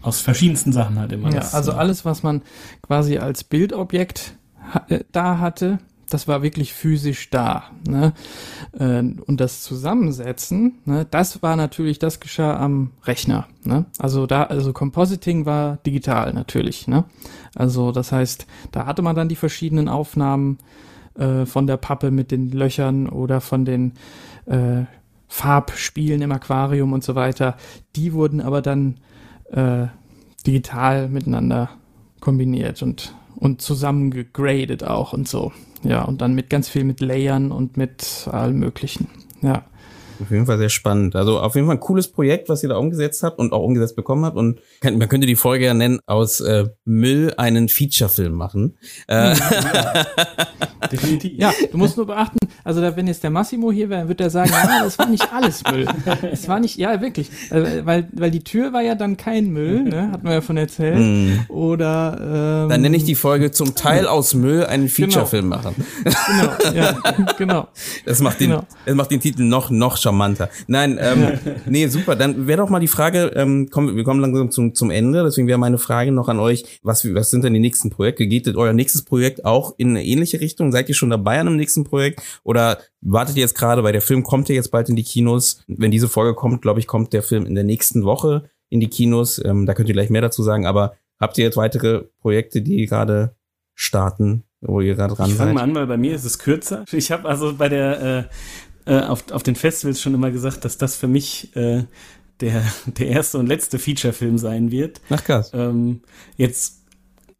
[0.02, 1.28] aus verschiedensten Sachen halt immer.
[1.28, 2.42] Ja, das, also alles, was man
[2.82, 4.36] quasi als Bildobjekt
[4.88, 5.78] äh, da hatte,
[6.08, 7.64] das war wirklich physisch da.
[7.86, 8.12] Ne?
[8.78, 13.46] Äh, und das Zusammensetzen, ne, das war natürlich, das geschah am Rechner.
[13.64, 13.86] Ne?
[13.98, 16.86] Also da, also Compositing war digital natürlich.
[16.86, 17.04] Ne?
[17.54, 20.58] Also das heißt, da hatte man dann die verschiedenen Aufnahmen
[21.18, 23.92] äh, von der Pappe mit den Löchern oder von den
[24.46, 24.84] äh,
[25.28, 27.56] Farbspielen im Aquarium und so weiter.
[27.96, 28.98] Die wurden aber dann
[29.50, 29.86] äh,
[30.46, 31.70] digital miteinander
[32.20, 35.52] kombiniert und und zusammen gegradet auch und so.
[35.82, 39.08] Ja, und dann mit ganz viel mit Layern und mit allem Möglichen.
[39.42, 39.64] Ja.
[40.20, 41.14] Auf jeden Fall sehr spannend.
[41.14, 43.96] Also auf jeden Fall ein cooles Projekt, was ihr da umgesetzt habt und auch umgesetzt
[43.96, 44.36] bekommen habt.
[44.36, 48.78] Und man könnte die Folge ja nennen, aus äh, Müll einen Feature-Film machen.
[49.08, 50.06] Äh, ja.
[50.90, 51.38] Definitiv.
[51.38, 54.30] Ja, du musst nur beachten, also da, wenn jetzt der Massimo hier wäre, wird er
[54.30, 55.86] sagen, ja, das war nicht alles Müll.
[56.32, 57.30] Es war nicht, ja, wirklich.
[57.50, 60.10] Also, weil, weil die Tür war ja dann kein Müll, ne?
[60.10, 60.98] Hat man ja von erzählt.
[60.98, 61.50] Mm.
[61.50, 65.56] Oder ähm, Dann nenne ich die Folge zum Teil aus Müll einen Feature-Film genau.
[65.56, 65.86] machen.
[66.04, 66.98] Genau, ja,
[67.38, 67.68] genau.
[68.04, 68.64] Das macht den, genau.
[68.84, 70.48] das macht den Titel noch, noch charmanter.
[70.66, 72.16] Nein, ähm, nee, super.
[72.16, 75.46] Dann wäre doch mal die Frage, ähm, komm, wir kommen langsam zum, zum Ende, deswegen
[75.46, 78.26] wäre meine Frage noch an euch, was, was sind denn die nächsten Projekte?
[78.26, 80.65] Geht euer nächstes Projekt auch in eine ähnliche Richtung?
[80.72, 82.22] Seid ihr schon dabei an einem nächsten Projekt?
[82.42, 85.62] Oder wartet ihr jetzt gerade, weil der Film kommt ja jetzt bald in die Kinos.
[85.66, 88.88] Wenn diese Folge kommt, glaube ich, kommt der Film in der nächsten Woche in die
[88.88, 89.42] Kinos.
[89.44, 90.66] Ähm, da könnt ihr gleich mehr dazu sagen.
[90.66, 93.36] Aber habt ihr jetzt weitere Projekte, die gerade
[93.74, 95.48] starten, wo ihr gerade dran ich seid?
[95.48, 96.84] Ich fange mal an, weil bei mir ist es kürzer.
[96.92, 98.28] Ich habe also bei der
[98.86, 101.84] äh, äh, auf, auf den Festivals schon immer gesagt, dass das für mich äh,
[102.40, 105.00] der, der erste und letzte Feature-Film sein wird.
[105.10, 105.50] Ach krass.
[105.54, 106.00] Ähm,
[106.36, 106.85] jetzt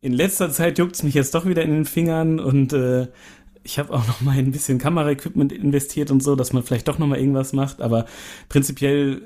[0.07, 3.09] in letzter Zeit juckt es mich jetzt doch wieder in den Fingern und äh,
[3.64, 7.00] ich habe auch noch mal ein bisschen Kameraequipment investiert und so, dass man vielleicht doch
[7.00, 7.82] noch mal irgendwas macht.
[7.82, 8.07] Aber
[8.48, 9.22] prinzipiell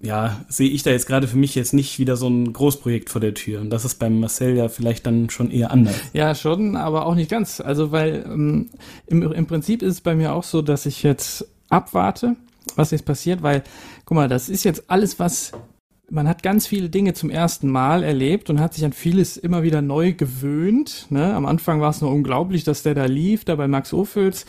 [0.00, 3.20] ja, sehe ich da jetzt gerade für mich jetzt nicht wieder so ein Großprojekt vor
[3.20, 3.60] der Tür.
[3.60, 5.96] Und das ist beim Marcel ja vielleicht dann schon eher anders.
[6.12, 7.60] Ja, schon, aber auch nicht ganz.
[7.60, 8.70] Also, weil ähm,
[9.08, 12.36] im, im Prinzip ist es bei mir auch so, dass ich jetzt abwarte,
[12.76, 13.64] was jetzt passiert, weil,
[14.04, 15.50] guck mal, das ist jetzt alles, was
[16.10, 19.62] man hat ganz viele Dinge zum ersten Mal erlebt und hat sich an vieles immer
[19.62, 21.06] wieder neu gewöhnt.
[21.10, 21.34] Ne?
[21.34, 24.46] Am Anfang war es nur unglaublich, dass der da lief, da bei Max Ophüls.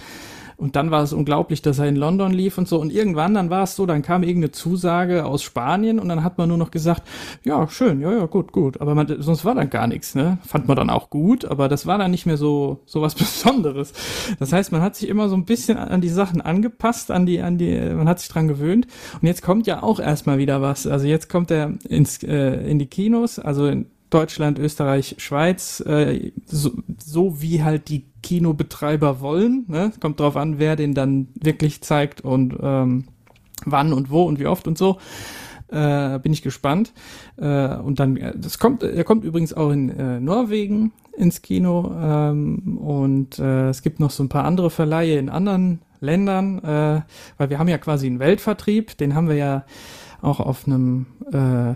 [0.57, 2.79] Und dann war es unglaublich, dass er in London lief und so.
[2.79, 6.39] Und irgendwann dann war es so, dann kam irgendeine Zusage aus Spanien und dann hat
[6.39, 7.03] man nur noch gesagt,
[7.43, 8.81] ja, schön, ja, ja, gut, gut.
[8.81, 10.39] Aber man, sonst war dann gar nichts, ne?
[10.45, 13.93] Fand man dann auch gut, aber das war dann nicht mehr so, so was Besonderes.
[14.39, 17.39] Das heißt, man hat sich immer so ein bisschen an die Sachen angepasst, an die,
[17.41, 18.87] an die, man hat sich dran gewöhnt.
[19.21, 20.87] Und jetzt kommt ja auch erstmal wieder was.
[20.87, 26.31] Also jetzt kommt er ins, äh, in die Kinos, also in Deutschland, Österreich, Schweiz, äh,
[26.45, 29.65] so, so wie halt die Kinobetreiber wollen.
[29.67, 29.91] Ne?
[29.99, 33.05] Kommt drauf an, wer den dann wirklich zeigt und ähm,
[33.65, 34.97] wann und wo und wie oft und so.
[35.69, 36.93] Äh, bin ich gespannt.
[37.35, 41.91] Äh, und dann, äh, das kommt, er kommt übrigens auch in äh, Norwegen ins Kino
[41.99, 47.01] ähm, und äh, es gibt noch so ein paar andere Verleihe in anderen Ländern, äh,
[47.37, 49.65] weil wir haben ja quasi einen Weltvertrieb, den haben wir ja
[50.21, 51.75] auch auf einem äh,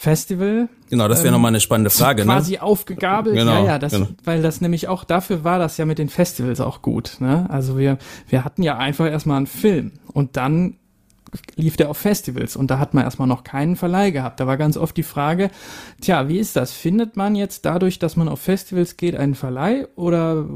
[0.00, 0.70] Festival.
[0.88, 2.24] Genau, das wäre ähm, nochmal eine spannende Frage.
[2.24, 2.62] Quasi ne?
[2.62, 3.36] aufgegabelt.
[3.36, 4.08] Genau, ja, ja, das, genau.
[4.24, 7.18] weil das nämlich auch, dafür war das ja mit den Festivals auch gut.
[7.18, 7.44] Ne?
[7.50, 10.76] Also wir, wir hatten ja einfach erstmal einen Film und dann
[11.54, 14.40] lief der auf Festivals und da hat man erstmal noch keinen Verleih gehabt.
[14.40, 15.50] Da war ganz oft die Frage,
[16.00, 16.72] tja, wie ist das?
[16.72, 20.46] Findet man jetzt dadurch, dass man auf Festivals geht, einen Verleih oder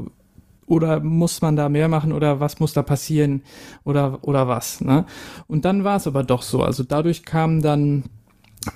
[0.65, 3.43] oder muss man da mehr machen oder was muss da passieren
[3.83, 5.05] oder oder was, ne?
[5.45, 6.63] Und dann war es aber doch so.
[6.63, 8.05] Also dadurch kamen dann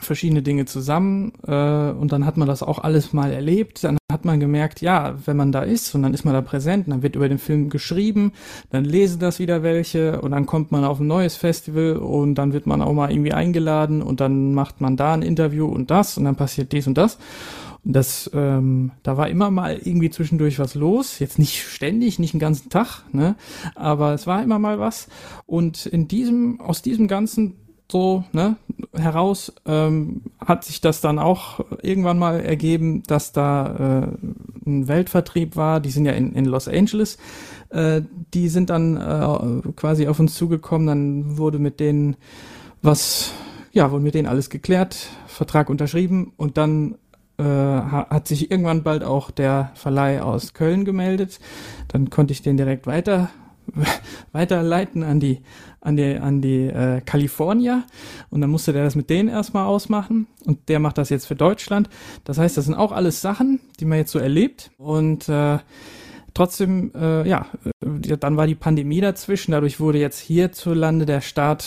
[0.01, 3.83] verschiedene Dinge zusammen äh, und dann hat man das auch alles mal erlebt.
[3.83, 6.87] Dann hat man gemerkt, ja, wenn man da ist und dann ist man da präsent,
[6.87, 8.33] dann wird über den Film geschrieben,
[8.71, 12.53] dann lesen das wieder welche und dann kommt man auf ein neues Festival und dann
[12.53, 16.17] wird man auch mal irgendwie eingeladen und dann macht man da ein Interview und das
[16.17, 17.17] und dann passiert dies und das.
[17.85, 21.19] Und das, ähm, da war immer mal irgendwie zwischendurch was los.
[21.19, 23.35] Jetzt nicht ständig, nicht den ganzen Tag, ne?
[23.75, 25.07] Aber es war immer mal was.
[25.45, 27.55] Und in diesem, aus diesem ganzen
[27.91, 28.55] so ne,
[28.93, 35.55] heraus ähm, hat sich das dann auch irgendwann mal ergeben, dass da äh, ein Weltvertrieb
[35.55, 35.79] war.
[35.79, 37.17] Die sind ja in, in Los Angeles.
[37.69, 38.01] Äh,
[38.33, 40.87] die sind dann äh, quasi auf uns zugekommen.
[40.87, 42.15] Dann wurde mit denen
[42.81, 43.31] was,
[43.71, 46.95] ja, wurde mit denen alles geklärt, Vertrag unterschrieben und dann
[47.37, 51.39] äh, hat sich irgendwann bald auch der Verleih aus Köln gemeldet.
[51.87, 53.29] Dann konnte ich den direkt weiter
[54.32, 55.41] weiterleiten an die
[55.82, 57.84] an die, an die äh, Kalifornier
[58.30, 61.36] und dann musste der das mit denen erstmal ausmachen und der macht das jetzt für
[61.36, 61.89] Deutschland.
[62.26, 65.59] Das heißt, das sind auch alles Sachen, die man jetzt so erlebt und äh,
[66.34, 67.47] trotzdem, äh, ja,
[67.82, 71.65] äh, dann war die Pandemie dazwischen, dadurch wurde jetzt hierzulande der Start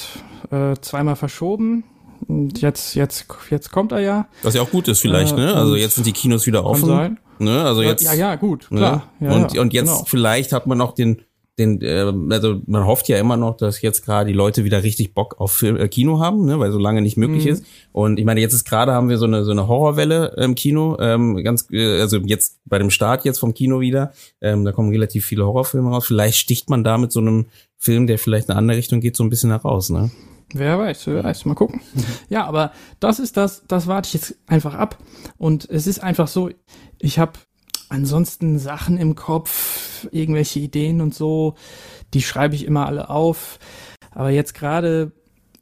[0.50, 1.84] äh, zweimal verschoben.
[2.28, 4.28] Und jetzt, jetzt, jetzt kommt er ja.
[4.42, 5.54] Was ja auch gut ist vielleicht, äh, ne?
[5.54, 7.18] Also jetzt sind die Kinos wieder offen.
[7.40, 7.64] Ne?
[7.64, 8.04] Also jetzt.
[8.04, 9.08] Ja, ja, gut, klar.
[9.18, 9.28] Ne?
[9.28, 10.04] Ja, und, und jetzt genau.
[10.06, 11.22] vielleicht hat man noch den
[11.58, 15.14] den, äh, also man hofft ja immer noch, dass jetzt gerade die Leute wieder richtig
[15.14, 17.50] Bock auf Film, äh, Kino haben, ne, weil so lange nicht möglich mhm.
[17.50, 17.64] ist.
[17.92, 20.96] Und ich meine, jetzt ist gerade haben wir so eine so eine Horrorwelle im Kino,
[20.98, 24.90] ähm, ganz, äh, also jetzt bei dem Start jetzt vom Kino wieder, ähm, da kommen
[24.90, 26.06] relativ viele Horrorfilme raus.
[26.06, 27.46] Vielleicht sticht man da mit so einem
[27.76, 30.10] Film, der vielleicht in eine andere Richtung geht, so ein bisschen heraus, ne?
[30.54, 31.80] Wer weiß, wer weiß, mal gucken.
[32.28, 34.98] Ja, aber das ist das, das warte ich jetzt einfach ab.
[35.38, 36.50] Und es ist einfach so,
[36.98, 37.32] ich habe
[37.92, 41.54] ansonsten Sachen im Kopf, irgendwelche Ideen und so,
[42.14, 43.58] die schreibe ich immer alle auf.
[44.10, 45.12] Aber jetzt gerade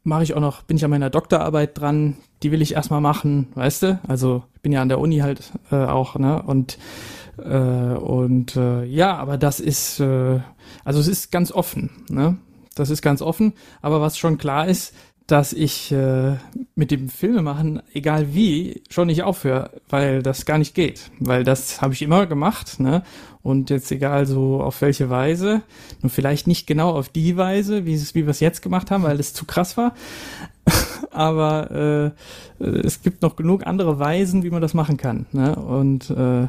[0.05, 3.49] mache ich auch noch, bin ich an meiner Doktorarbeit dran, die will ich erstmal machen,
[3.55, 4.01] weißt du?
[4.07, 6.43] Also ich bin ja an der Uni halt äh, auch, ne?
[6.43, 6.79] Und
[7.39, 10.41] äh, und äh, ja, aber das ist, äh,
[10.85, 12.39] also es ist ganz offen, ne?
[12.77, 13.55] Das ist ganz offen.
[13.83, 14.95] Aber was schon klar ist,
[15.31, 16.37] dass ich äh,
[16.75, 21.11] mit dem Filmemachen, egal wie, schon nicht aufhöre, weil das gar nicht geht.
[21.21, 23.03] Weil das habe ich immer gemacht, ne?
[23.43, 25.63] Und jetzt egal so auf welche Weise,
[26.03, 29.05] nur vielleicht nicht genau auf die Weise, wie, es, wie wir es jetzt gemacht haben,
[29.05, 29.95] weil das zu krass war.
[31.11, 32.15] Aber
[32.61, 35.27] äh, es gibt noch genug andere Weisen, wie man das machen kann.
[35.33, 35.55] Ne?
[35.55, 36.49] Und äh,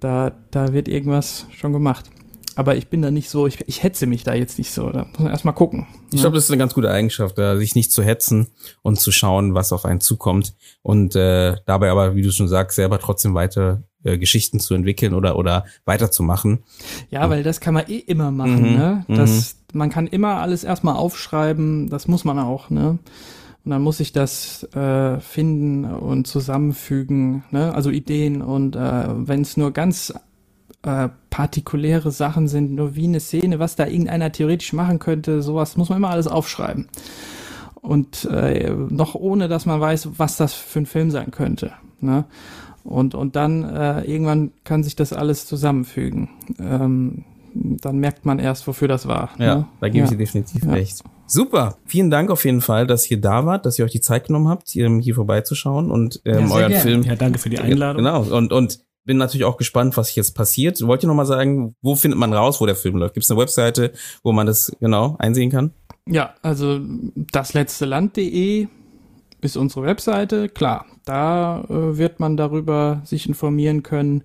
[0.00, 2.11] da, da wird irgendwas schon gemacht
[2.56, 4.90] aber ich bin da nicht so, ich, ich hetze mich da jetzt nicht so.
[4.90, 5.86] Da muss man erstmal gucken.
[6.12, 8.48] Ich glaube, das ist eine ganz gute Eigenschaft, da sich nicht zu hetzen
[8.82, 10.54] und zu schauen, was auf einen zukommt.
[10.82, 15.14] Und äh, dabei aber, wie du schon sagst, selber trotzdem weiter äh, Geschichten zu entwickeln
[15.14, 16.64] oder oder weiterzumachen.
[17.10, 19.04] Ja, weil das kann man eh immer machen, mhm, ne?
[19.08, 19.78] Das, mhm.
[19.78, 22.98] man kann immer alles erstmal aufschreiben, das muss man auch, ne?
[23.64, 27.72] Und dann muss ich das äh, finden und zusammenfügen, ne?
[27.72, 28.42] also Ideen.
[28.42, 30.12] Und äh, wenn es nur ganz
[30.82, 35.76] äh, partikuläre Sachen sind, nur wie eine Szene, was da irgendeiner theoretisch machen könnte, sowas
[35.76, 36.88] muss man immer alles aufschreiben.
[37.80, 41.72] Und äh, noch ohne, dass man weiß, was das für ein Film sein könnte.
[42.00, 42.24] Ne?
[42.84, 46.28] Und, und dann äh, irgendwann kann sich das alles zusammenfügen.
[46.58, 47.24] Ähm,
[47.54, 49.30] dann merkt man erst, wofür das war.
[49.38, 49.68] Ja, ne?
[49.80, 50.04] da gebe ja.
[50.04, 50.70] ich dir definitiv ja.
[50.72, 51.02] recht.
[51.26, 51.76] Super.
[51.86, 54.48] Vielen Dank auf jeden Fall, dass ihr da wart, dass ihr euch die Zeit genommen
[54.48, 56.82] habt, hier, hier vorbeizuschauen und ähm, ja, euren gerne.
[56.82, 57.02] Film.
[57.02, 58.04] Ja, danke für die Einladung.
[58.04, 58.22] Genau.
[58.22, 60.80] Und, und bin natürlich auch gespannt, was jetzt passiert.
[60.86, 63.14] Wollt ihr noch mal sagen, wo findet man raus, wo der Film läuft?
[63.14, 63.92] Gibt es eine Webseite,
[64.22, 65.72] wo man das genau einsehen kann?
[66.06, 66.80] Ja, also
[67.14, 68.68] dasletzteland.de
[69.40, 70.48] ist unsere Webseite.
[70.48, 74.22] Klar, da äh, wird man darüber sich informieren können.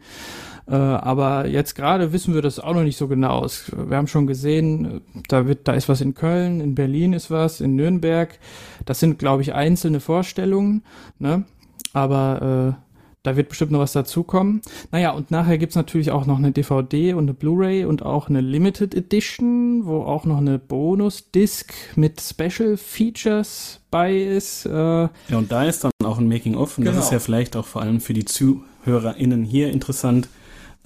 [0.67, 3.43] Äh, aber jetzt gerade wissen wir das auch noch nicht so genau.
[3.45, 7.31] Es, wir haben schon gesehen, da wird, da ist was in Köln, in Berlin ist
[7.31, 8.37] was, in Nürnberg.
[8.85, 10.83] Das sind, glaube ich, einzelne Vorstellungen.
[11.19, 11.45] Ne?
[11.93, 12.86] Aber äh,
[13.27, 14.61] da wird bestimmt noch was dazukommen.
[14.91, 18.39] Naja, und nachher gibt's natürlich auch noch eine DVD und eine Blu-ray und auch eine
[18.39, 24.65] Limited Edition, wo auch noch eine Bonus-Disc mit Special Features bei ist.
[24.65, 26.77] Äh ja, und da ist dann auch ein Making-of.
[26.77, 26.95] Und genau.
[26.95, 30.29] das ist ja vielleicht auch vor allem für die ZuhörerInnen hier interessant,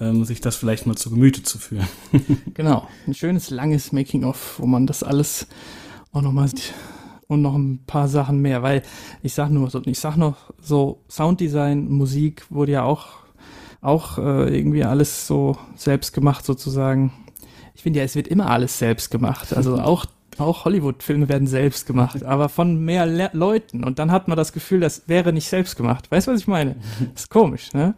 [0.00, 1.86] ähm, sich das vielleicht mal zu Gemüte zu führen.
[2.54, 5.46] genau, ein schönes, langes Making-of, wo man das alles
[6.10, 6.50] auch nochmal
[7.32, 8.82] und noch ein paar Sachen mehr, weil
[9.22, 13.22] ich sag nur, ich sag noch so Sounddesign, Musik wurde ja auch
[13.80, 17.12] auch äh, irgendwie alles so selbst gemacht sozusagen.
[17.74, 19.54] Ich finde ja, es wird immer alles selbst gemacht.
[19.54, 20.06] Also auch
[20.38, 23.84] auch Hollywood-Filme werden selbst gemacht, aber von mehr Le Leuten.
[23.84, 26.10] Und dann hat man das Gefühl, das wäre nicht selbst gemacht.
[26.10, 26.76] Weißt du, was ich meine?
[27.00, 27.94] Das ist komisch, ne?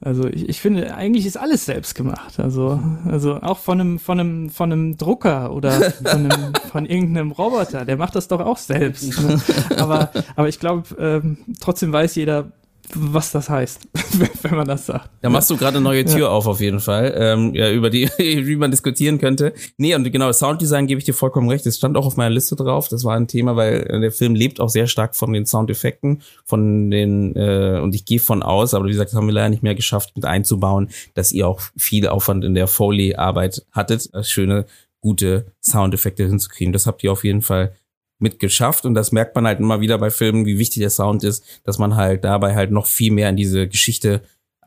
[0.00, 2.38] Also ich, ich finde, eigentlich ist alles selbst gemacht.
[2.38, 7.32] Also, also auch von einem, von einem, von einem Drucker oder von, einem, von irgendeinem
[7.32, 9.18] Roboter, der macht das doch auch selbst.
[9.76, 12.52] Aber, aber ich glaube, ähm, trotzdem weiß jeder,
[12.94, 13.88] was das heißt,
[14.42, 15.10] wenn man das sagt.
[15.20, 16.28] Da machst du gerade eine neue Tür ja.
[16.28, 19.52] auf, auf jeden Fall, ähm, ja, über die, wie man diskutieren könnte.
[19.76, 21.66] Nee, und genau, Sounddesign gebe ich dir vollkommen recht.
[21.66, 22.88] Das stand auch auf meiner Liste drauf.
[22.88, 26.22] Das war ein Thema, weil äh, der Film lebt auch sehr stark von den Soundeffekten,
[26.44, 29.50] von den, äh, und ich gehe von aus, aber wie gesagt, das haben wir leider
[29.50, 34.66] nicht mehr geschafft mit einzubauen, dass ihr auch viel Aufwand in der Foley-Arbeit hattet, schöne,
[35.00, 36.72] gute Soundeffekte hinzukriegen.
[36.72, 37.72] Das habt ihr auf jeden Fall
[38.18, 41.22] mit geschafft und das merkt man halt immer wieder bei Filmen, wie wichtig der Sound
[41.22, 44.22] ist, dass man halt dabei halt noch viel mehr in diese Geschichte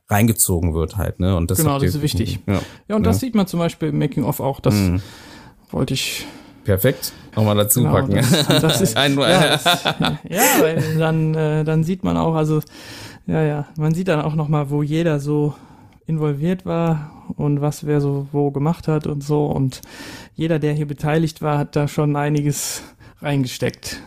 [0.08, 1.36] reingezogen wird halt, ne?
[1.36, 2.40] Und das genau, das ist wichtig.
[2.48, 3.12] Ja, ja und ja.
[3.12, 4.60] das sieht man zum Beispiel im Making of auch.
[4.60, 5.02] Das mhm.
[5.72, 6.26] wollte ich
[6.64, 8.14] Perfekt, nochmal dazu genau, packen.
[8.14, 9.64] Das, das ist, Ein, ja, das,
[10.30, 12.62] ja, dann, äh, dann sieht man auch, also
[13.26, 15.56] ja, ja, man sieht dann auch nochmal, wo jeder so
[16.06, 19.46] involviert war und was wer so wo gemacht hat und so.
[19.46, 19.82] Und
[20.36, 22.84] jeder, der hier beteiligt war, hat da schon einiges
[23.22, 24.02] reingesteckt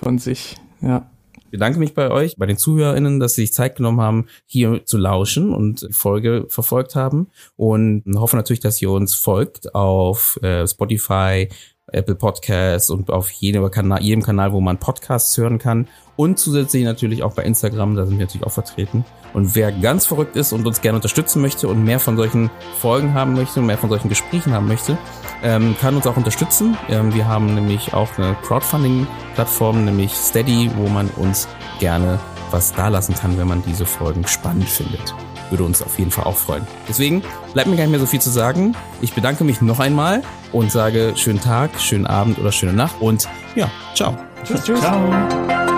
[0.00, 0.56] von sich.
[0.80, 1.10] Ja.
[1.48, 4.84] Ich bedanke mich bei euch, bei den ZuhörerInnen, dass sie sich Zeit genommen haben, hier
[4.84, 7.28] zu lauschen und die Folge verfolgt haben.
[7.56, 11.48] Und hoffe natürlich, dass ihr uns folgt auf äh, Spotify,
[11.90, 15.88] Apple Podcasts und auf jedem Kanal, jedem Kanal, wo man Podcasts hören kann.
[16.16, 19.04] Und zusätzlich natürlich auch bei Instagram, da sind wir natürlich auch vertreten.
[19.32, 23.14] Und wer ganz verrückt ist und uns gerne unterstützen möchte und mehr von solchen Folgen
[23.14, 24.98] haben möchte und mehr von solchen Gesprächen haben möchte,
[25.42, 26.76] ähm, kann uns auch unterstützen.
[26.88, 32.18] Ähm, wir haben nämlich auch eine Crowdfunding-Plattform, nämlich Steady, wo man uns gerne
[32.50, 35.14] was dalassen kann, wenn man diese Folgen spannend findet.
[35.50, 36.66] Würde uns auf jeden Fall auch freuen.
[36.88, 37.22] Deswegen
[37.54, 38.74] bleibt mir gar nicht mehr so viel zu sagen.
[39.00, 40.22] Ich bedanke mich noch einmal
[40.52, 44.16] und sage schönen Tag, schönen Abend oder schöne Nacht und ja, ciao.
[44.44, 44.80] Tschüss, tschüss.
[44.80, 45.77] Ciao.